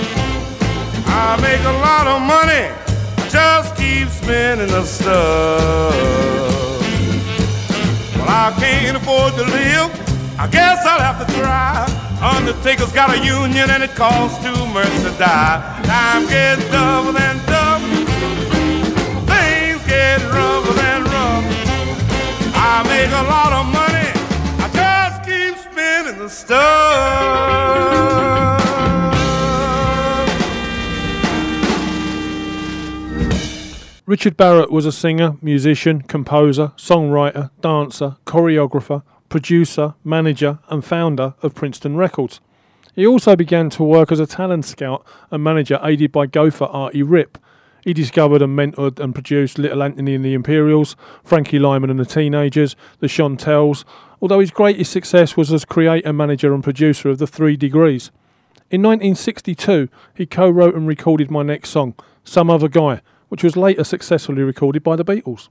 I 1.06 1.38
make 1.42 1.60
a 1.60 1.76
lot 1.84 2.08
of 2.08 2.22
money. 2.22 2.72
Just 3.30 3.76
keep 3.76 4.08
spending 4.08 4.70
the 4.70 4.86
stuff. 4.86 5.94
Well, 8.16 8.30
I 8.30 8.56
can't 8.58 8.96
afford 8.96 9.34
to 9.34 9.44
live. 9.44 9.92
I 10.40 10.48
guess 10.48 10.80
I'll 10.86 11.02
have 11.02 11.28
to 11.28 11.34
try. 11.34 11.84
Undertaker's 12.22 12.94
got 12.94 13.14
a 13.14 13.20
union 13.20 13.70
and 13.70 13.84
it 13.84 13.96
costs 13.96 14.42
too 14.42 14.66
much 14.68 14.94
to 15.04 15.12
die. 15.20 15.60
Time 15.84 16.26
gets 16.30 16.66
tough. 16.70 16.88
Things 17.18 17.27
get 20.18 20.32
rougher. 20.32 20.74
I 22.60 22.84
make 22.88 23.12
a 23.12 23.24
lot 23.30 23.54
of 23.54 23.66
money. 23.74 24.12
I 24.64 24.68
just 24.74 25.24
keep 25.24 25.56
the 26.18 26.30
stuff. 26.30 26.78
Richard 34.06 34.38
Barrett 34.38 34.72
was 34.72 34.86
a 34.86 34.92
singer, 34.92 35.36
musician, 35.42 36.02
composer, 36.02 36.72
songwriter, 36.78 37.52
dancer, 37.60 38.16
choreographer, 38.26 39.04
producer, 39.28 39.96
manager, 40.06 40.60
and 40.70 40.86
founder 40.86 41.34
of 41.42 41.54
Princeton 41.54 41.98
Records. 41.98 42.40
He 42.96 43.06
also 43.06 43.36
began 43.36 43.70
to 43.72 43.84
work 43.84 44.12
as 44.12 44.22
a 44.22 44.26
talent 44.26 44.66
scout 44.66 45.06
and 45.30 45.44
manager 45.44 45.80
aided 45.84 46.14
by 46.14 46.26
gopher 46.26 46.66
Artie 46.66 47.04
Ripp. 47.04 47.38
He 47.88 47.94
discovered 47.94 48.42
and 48.42 48.60
mentored 48.60 49.00
and 49.00 49.14
produced 49.14 49.58
Little 49.58 49.82
Anthony 49.82 50.14
and 50.14 50.26
the 50.26 50.34
Imperials, 50.34 50.98
Frankie 51.24 51.58
Lymon 51.58 51.90
and 51.90 51.98
the 51.98 52.06
Teenagers, 52.06 52.76
the 53.00 53.08
Chantels, 53.08 53.86
although 54.22 54.42
his 54.42 54.52
greatest 54.52 54.92
success 54.92 55.38
was 55.38 55.54
as 55.54 55.64
creator, 55.64 56.12
manager, 56.12 56.54
and 56.54 56.62
producer 56.62 57.08
of 57.08 57.18
the 57.18 57.26
Three 57.26 57.56
Degrees. 57.56 58.12
In 58.70 58.82
1962, 58.82 59.88
he 60.14 60.26
co 60.26 60.50
wrote 60.50 60.76
and 60.76 60.86
recorded 60.86 61.32
my 61.32 61.44
next 61.44 61.70
song, 61.70 61.96
Some 62.26 62.50
Other 62.50 62.68
Guy, 62.68 63.00
which 63.30 63.42
was 63.42 63.56
later 63.56 63.86
successfully 63.86 64.42
recorded 64.42 64.84
by 64.84 64.98
the 64.98 65.06
Beatles. 65.06 65.48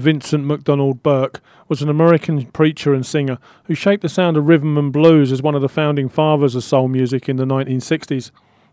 Vincent 0.00 0.44
MacDonald 0.44 1.02
Burke 1.02 1.40
was 1.68 1.82
an 1.82 1.88
American 1.88 2.46
preacher 2.46 2.94
and 2.94 3.04
singer 3.04 3.38
who 3.64 3.74
shaped 3.74 4.02
the 4.02 4.08
sound 4.08 4.36
of 4.36 4.46
rhythm 4.46 4.78
and 4.78 4.92
blues 4.92 5.32
as 5.32 5.42
one 5.42 5.54
of 5.54 5.62
the 5.62 5.68
founding 5.68 6.08
fathers 6.08 6.54
of 6.54 6.64
soul 6.64 6.88
music 6.88 7.28
in 7.28 7.36
the 7.36 7.44
1960s. 7.44 8.30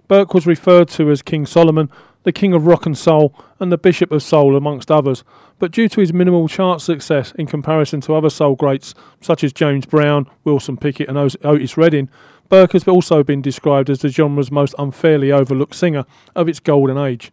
Burke 0.07 0.33
was 0.33 0.45
referred 0.45 0.87
to 0.89 1.09
as 1.09 1.21
King 1.21 1.45
Solomon, 1.45 1.89
the 2.23 2.31
King 2.31 2.53
of 2.53 2.67
Rock 2.67 2.85
and 2.85 2.97
Soul, 2.97 3.33
and 3.59 3.71
the 3.71 3.77
Bishop 3.77 4.11
of 4.11 4.23
Soul, 4.23 4.55
amongst 4.55 4.91
others. 4.91 5.23
But 5.57 5.71
due 5.71 5.87
to 5.89 5.99
his 5.99 6.13
minimal 6.13 6.47
chart 6.47 6.81
success 6.81 7.31
in 7.37 7.47
comparison 7.47 8.01
to 8.01 8.15
other 8.15 8.29
soul 8.29 8.55
greats 8.55 8.93
such 9.21 9.43
as 9.43 9.53
James 9.53 9.85
Brown, 9.85 10.27
Wilson 10.43 10.77
Pickett, 10.77 11.09
and 11.09 11.17
Otis 11.17 11.77
Redding, 11.77 12.09
Burke 12.49 12.73
has 12.73 12.87
also 12.87 13.23
been 13.23 13.41
described 13.41 13.89
as 13.89 13.99
the 13.99 14.09
genre's 14.09 14.51
most 14.51 14.75
unfairly 14.77 15.31
overlooked 15.31 15.75
singer 15.75 16.05
of 16.35 16.47
its 16.47 16.59
golden 16.59 16.97
age. 16.97 17.31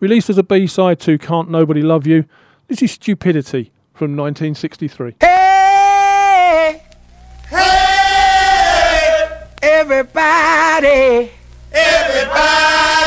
Released 0.00 0.30
as 0.30 0.38
a 0.38 0.42
B 0.42 0.66
side 0.66 0.98
to 1.00 1.18
Can't 1.18 1.50
Nobody 1.50 1.82
Love 1.82 2.06
You, 2.06 2.24
this 2.70 2.82
is 2.82 2.92
Stupidity 2.92 3.72
from 3.94 4.16
1963. 4.16 5.16
Hey, 5.20 6.80
hey, 7.48 9.42
everybody, 9.60 11.32
everybody, 11.72 13.02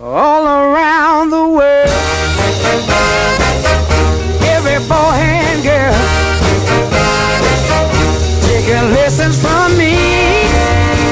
all 0.00 0.46
around 0.46 1.28
the 1.28 1.46
world. 1.46 1.90
Every 4.48 4.78
boy 4.88 5.12
and 5.28 5.62
girl 5.62 5.92
taking 8.48 8.94
lessons 8.94 9.38
from 9.42 9.76
me. 9.76 9.94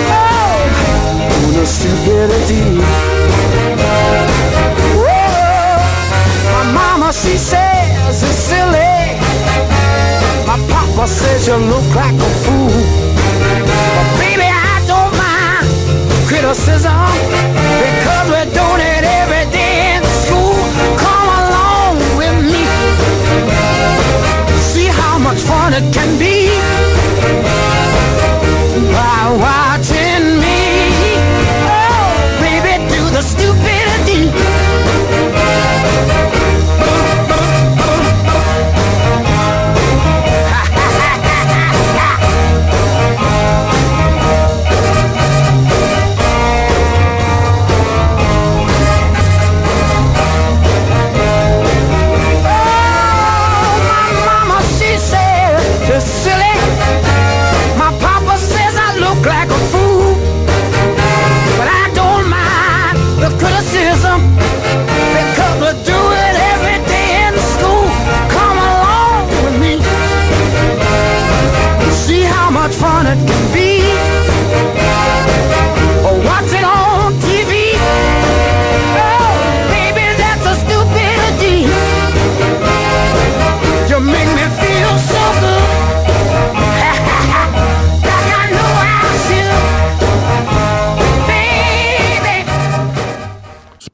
Oh, 0.09 1.53
the 1.53 1.67
stupidity. 1.67 2.98
She 7.09 7.39
says 7.39 8.23
it's 8.23 8.37
silly. 8.37 9.17
My 10.47 10.59
papa 10.69 11.09
says 11.09 11.49
you 11.49 11.57
look 11.57 11.95
like 11.95 12.13
a 12.13 12.31
fool. 12.45 12.69
But 13.97 14.09
baby, 14.21 14.45
I 14.45 14.85
don't 14.87 15.17
mind 15.17 15.67
criticism 16.29 16.93
because 17.81 18.29
we're 18.29 18.53
doing 18.53 18.98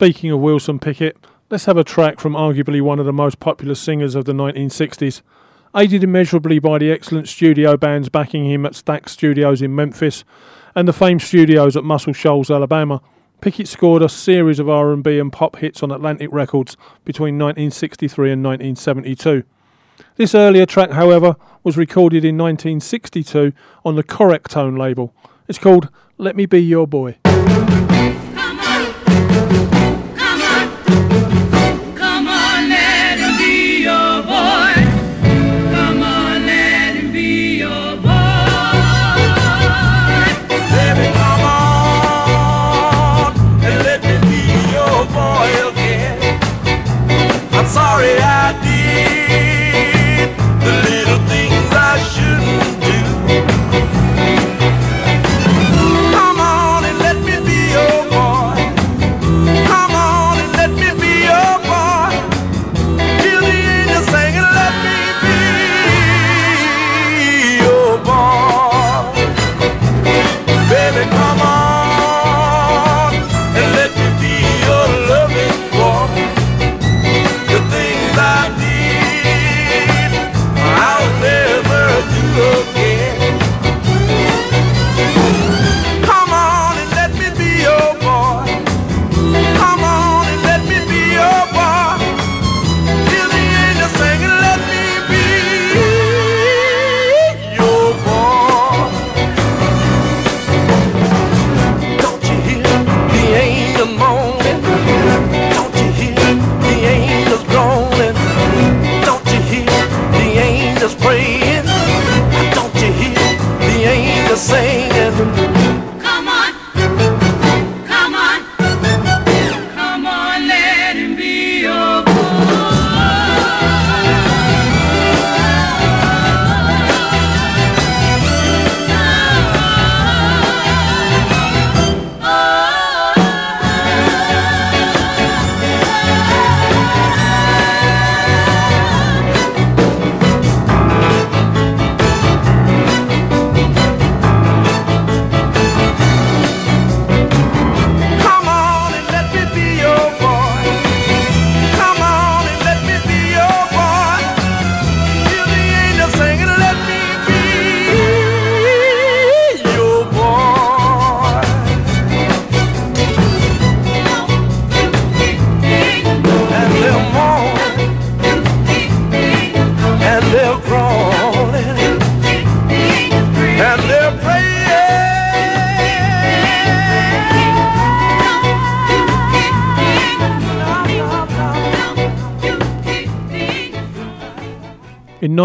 Speaking 0.05 0.33
of 0.33 0.41
Wilson 0.41 0.79
Pickett, 0.79 1.17
let's 1.49 1.65
have 1.65 1.79
a 1.79 1.83
track 1.83 2.21
from 2.21 2.35
arguably 2.35 2.83
one 2.83 2.99
of 2.99 3.07
the 3.07 3.13
most 3.13 3.41
popular 3.41 3.75
singers 3.75 4.15
of 4.15 4.27
the 4.27 4.35
1960s. 4.35 5.23
Aided 5.75 6.05
immeasurably 6.05 6.59
by 6.59 6.77
the 6.77 6.91
excellent 6.91 7.27
studio 7.27 7.79
bands 7.79 8.11
backing 8.11 8.45
him 8.45 8.67
at 8.67 8.75
Stax 8.75 9.09
Studios 9.09 9.63
in 9.63 9.75
Memphis 9.75 10.23
and 10.75 10.87
the 10.87 10.93
famed 10.93 11.23
studios 11.23 11.75
at 11.75 11.85
Muscle 11.85 12.13
Shoals, 12.13 12.51
Alabama, 12.51 13.01
Pickett 13.41 13.67
scored 13.67 14.03
a 14.03 14.11
series 14.11 14.59
of 14.59 14.69
R&B 14.69 15.19
and 15.19 15.33
pop 15.33 15.57
hits 15.57 15.83
on 15.83 15.91
Atlantic 15.91 16.29
Records 16.31 16.77
between 17.07 17.39
1963 17.39 18.33
and 18.33 18.45
1972. 18.45 19.43
This 20.17 20.35
earlier 20.35 20.67
track, 20.67 20.91
however, 20.91 21.35
was 21.63 21.79
recorded 21.79 22.27
in 22.27 22.37
1962 22.37 23.55
on 23.87 23.97
the 23.97 24.05
Correc-Tone 24.05 24.77
label. 24.77 25.15
It's 25.49 25.59
called 25.59 25.89
Let 26.19 26.37
Me 26.37 26.45
Be 26.45 26.61
Your 26.61 26.87
Boy. 26.87 27.17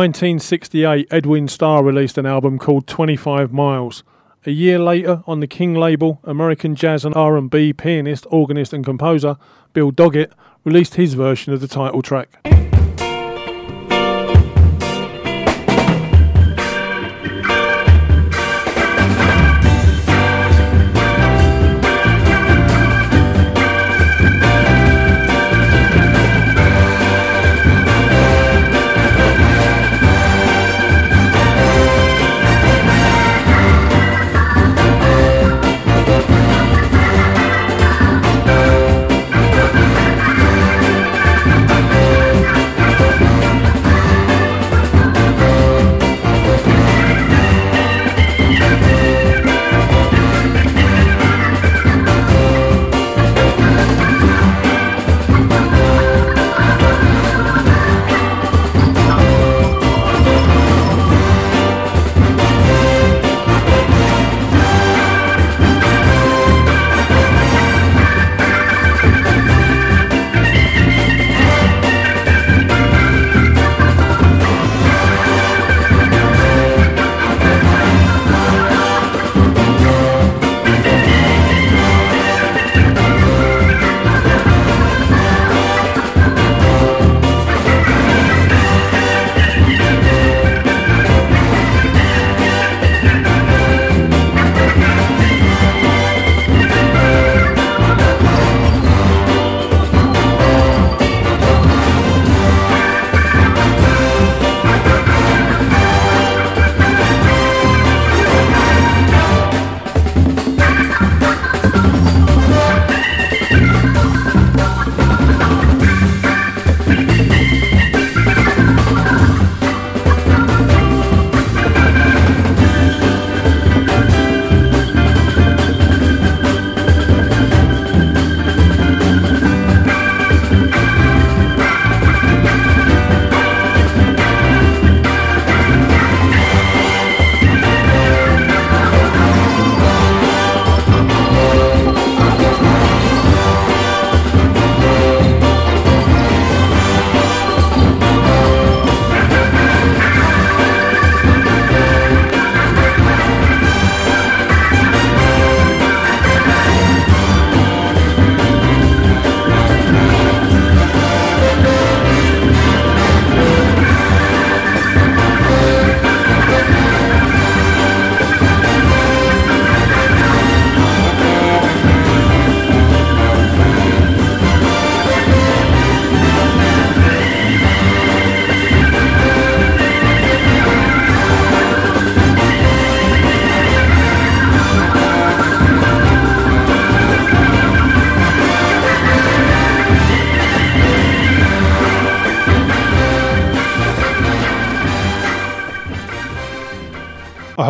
1968, 0.10 1.08
Edwin 1.12 1.48
Starr 1.48 1.84
released 1.84 2.18
an 2.18 2.26
album 2.26 2.58
called 2.58 2.88
25 2.88 3.54
Miles. 3.54 4.04
A 4.48 4.50
year 4.50 4.80
later, 4.80 5.22
on 5.28 5.40
the 5.40 5.46
King 5.46 5.76
label, 5.76 6.20
American 6.24 6.74
jazz 6.74 7.06
and 7.06 7.14
R&B 7.14 7.74
pianist, 7.74 8.26
organist 8.32 8.74
and 8.74 8.84
composer 8.84 9.38
Bill 9.74 9.92
Doggett 9.92 10.32
released 10.64 10.96
his 10.96 11.14
version 11.14 11.54
of 11.54 11.62
the 11.62 11.68
title 11.68 12.02
track. 12.02 12.40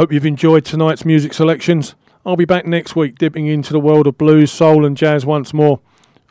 Hope 0.09 0.13
you've 0.15 0.25
enjoyed 0.25 0.65
tonight's 0.65 1.05
music 1.05 1.35
selections. 1.35 1.93
I'll 2.25 2.35
be 2.35 2.43
back 2.43 2.65
next 2.65 2.95
week 2.95 3.19
dipping 3.19 3.45
into 3.45 3.71
the 3.71 3.79
world 3.79 4.07
of 4.07 4.17
blues, 4.17 4.51
soul, 4.51 4.83
and 4.83 4.97
jazz 4.97 5.23
once 5.23 5.53
more. 5.53 5.81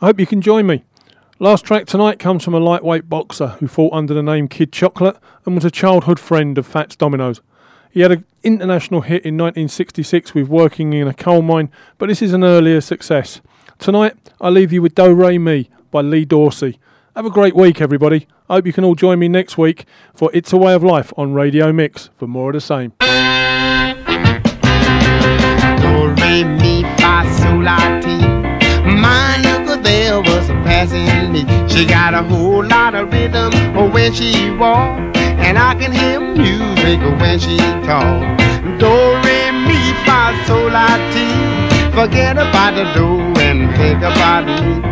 I 0.00 0.06
hope 0.06 0.18
you 0.18 0.26
can 0.26 0.40
join 0.40 0.66
me. 0.66 0.82
Last 1.38 1.64
track 1.64 1.86
tonight 1.86 2.18
comes 2.18 2.42
from 2.42 2.54
a 2.54 2.58
lightweight 2.58 3.08
boxer 3.08 3.50
who 3.60 3.68
fought 3.68 3.92
under 3.92 4.14
the 4.14 4.22
name 4.22 4.48
Kid 4.48 4.72
Chocolate 4.72 5.16
and 5.46 5.54
was 5.54 5.64
a 5.64 5.70
childhood 5.70 6.18
friend 6.18 6.58
of 6.58 6.66
Fats 6.66 6.96
Domino's. 6.96 7.40
He 7.88 8.00
had 8.00 8.10
an 8.10 8.24
international 8.42 9.02
hit 9.02 9.24
in 9.24 9.36
1966 9.36 10.34
with 10.34 10.48
Working 10.48 10.92
in 10.92 11.06
a 11.06 11.14
Coal 11.14 11.42
Mine, 11.42 11.70
but 11.98 12.08
this 12.08 12.20
is 12.20 12.32
an 12.32 12.42
earlier 12.42 12.80
success. 12.80 13.40
Tonight, 13.78 14.16
I 14.40 14.48
leave 14.48 14.72
you 14.72 14.82
with 14.82 14.96
Do 14.96 15.14
Re 15.14 15.38
Mi 15.38 15.70
by 15.92 16.00
Lee 16.00 16.24
Dorsey. 16.24 16.80
Have 17.14 17.26
a 17.26 17.30
great 17.30 17.54
week, 17.54 17.80
everybody. 17.80 18.26
I 18.48 18.54
hope 18.54 18.66
you 18.66 18.72
can 18.72 18.82
all 18.82 18.96
join 18.96 19.20
me 19.20 19.28
next 19.28 19.56
week 19.56 19.84
for 20.14 20.32
It's 20.34 20.52
a 20.52 20.56
Way 20.56 20.74
of 20.74 20.82
Life 20.82 21.12
on 21.16 21.32
Radio 21.32 21.72
Mix 21.72 22.10
for 22.18 22.26
more 22.26 22.50
of 22.50 22.54
the 22.54 22.60
same 22.60 22.92
fa, 27.58 27.58
sol, 27.58 27.62
la, 27.62 28.00
ti. 28.00 28.18
My 29.00 29.38
little 29.38 29.82
there 29.82 30.20
was 30.20 30.48
passing 30.64 31.32
me. 31.32 31.44
She 31.68 31.84
got 31.84 32.14
a 32.14 32.22
whole 32.22 32.64
lot 32.64 32.94
of 32.94 33.12
rhythm 33.12 33.52
when 33.92 34.12
she 34.12 34.50
walk, 34.50 34.98
and 35.16 35.58
I 35.58 35.74
can 35.74 35.92
hear 35.92 36.20
music 36.20 37.00
when 37.20 37.38
she 37.38 37.56
talk. 37.84 38.38
Do, 38.78 38.90
re, 39.24 39.50
mi, 39.52 39.92
fa, 40.04 40.34
sol, 40.46 40.70
la, 40.70 40.96
ti. 41.12 41.26
Forget 41.92 42.38
about 42.38 42.74
the 42.74 42.84
do 42.94 43.18
and 43.40 43.74
think 43.76 43.98
about 43.98 44.46
me. 44.46 44.82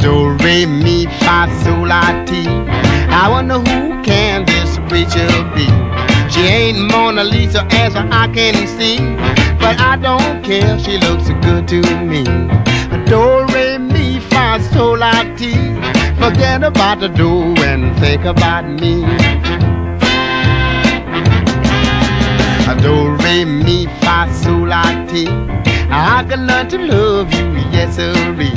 Do, 0.00 0.30
re, 0.44 0.66
mi, 0.66 1.06
fa, 1.06 1.48
sol, 1.64 1.86
la, 1.86 2.24
ti. 2.24 2.46
I 3.10 3.28
wonder 3.30 3.58
who 3.58 4.02
can 4.02 4.44
this 4.44 4.78
preacher 4.88 5.28
be? 5.54 5.87
She 6.38 6.44
ain't 6.44 6.78
Mona 6.92 7.24
Lisa 7.24 7.66
as 7.72 7.96
I 7.96 8.28
can 8.32 8.54
see, 8.78 8.98
but 9.58 9.76
I 9.80 9.96
don't 10.00 10.40
care. 10.44 10.78
She 10.78 10.96
looks 10.96 11.26
so 11.26 11.34
good 11.40 11.66
to 11.66 11.80
me. 12.04 12.22
Do 13.10 13.44
re 13.52 13.76
mi 13.76 14.20
fa 14.20 14.60
la 14.96 15.24
ti. 15.34 15.52
Forget 16.14 16.62
about 16.62 17.00
the 17.00 17.08
do 17.08 17.56
and 17.64 17.98
think 17.98 18.24
about 18.24 18.64
me. 18.68 19.02
Do 22.82 23.16
re 23.24 23.44
mi 23.44 23.86
fa 24.00 24.28
la 24.46 25.06
ti. 25.06 25.26
I 25.90 26.24
can 26.28 26.46
learn 26.46 26.68
to 26.68 26.78
love 26.78 27.34
you, 27.34 27.46
yes 27.72 27.96
sirree. 27.96 28.52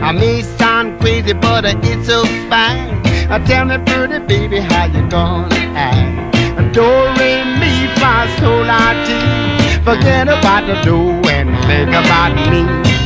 I 0.00 0.12
may 0.12 0.40
sound 0.40 0.98
crazy, 1.00 1.34
but 1.34 1.66
it's 1.66 2.06
so 2.06 2.24
fine. 2.48 3.02
Tell 3.44 3.66
me, 3.66 3.76
pretty 3.84 4.20
baby, 4.20 4.60
how 4.60 4.86
you 4.86 5.06
gonna 5.10 5.54
act? 5.76 6.39
Do, 6.72 6.88
re, 7.18 7.44
mi, 7.58 7.86
fa, 7.98 8.26
sol, 8.38 8.64
la, 8.66 8.92
ti. 9.04 9.18
Forget 9.84 10.28
about 10.28 10.66
the 10.66 10.76
do 10.84 11.10
and 11.28 11.50
think 11.66 11.90
about 11.90 12.34
me. 12.50 12.99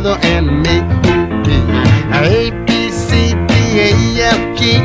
Together 0.00 0.18
and 0.26 0.62
make 0.62 0.86
booty. 1.02 1.60
A, 2.12 2.50
B, 2.66 2.90
C, 2.90 3.34
D, 3.46 3.54
A, 3.80 3.92
F, 4.32 4.58
G. 4.58 4.76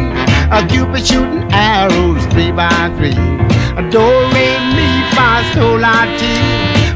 A 0.51 0.65
Cupid 0.67 1.05
shooting 1.05 1.47
arrows 1.51 2.25
three 2.27 2.51
by 2.51 2.69
three. 2.97 3.15
A 3.79 3.83
do, 3.89 4.03
re, 4.33 4.47
mi, 4.75 4.87
fa, 5.15 5.43
sol, 5.53 5.79
la, 5.79 6.05
ti. 6.17 6.35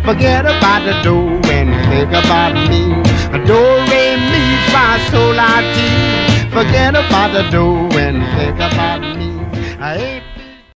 Forget 0.03 0.45
about 0.45 0.83
the 0.85 0.95
do 1.03 1.17
and 1.49 1.71
think 1.89 2.09
about 2.09 2.53
me. 2.69 2.93
A 3.35 3.39
do, 3.45 3.59
re, 3.89 4.15
mi, 4.31 4.43
fa, 4.71 4.99
sol, 5.09 5.33
la, 5.35 5.61
ti. 5.73 6.49
Forget 6.49 6.95
about 6.95 7.31
the 7.33 7.43
do 7.49 7.65
and 7.97 8.19
think 8.37 8.55
about 8.55 9.01
me. 9.17 9.29
A, 9.81 10.21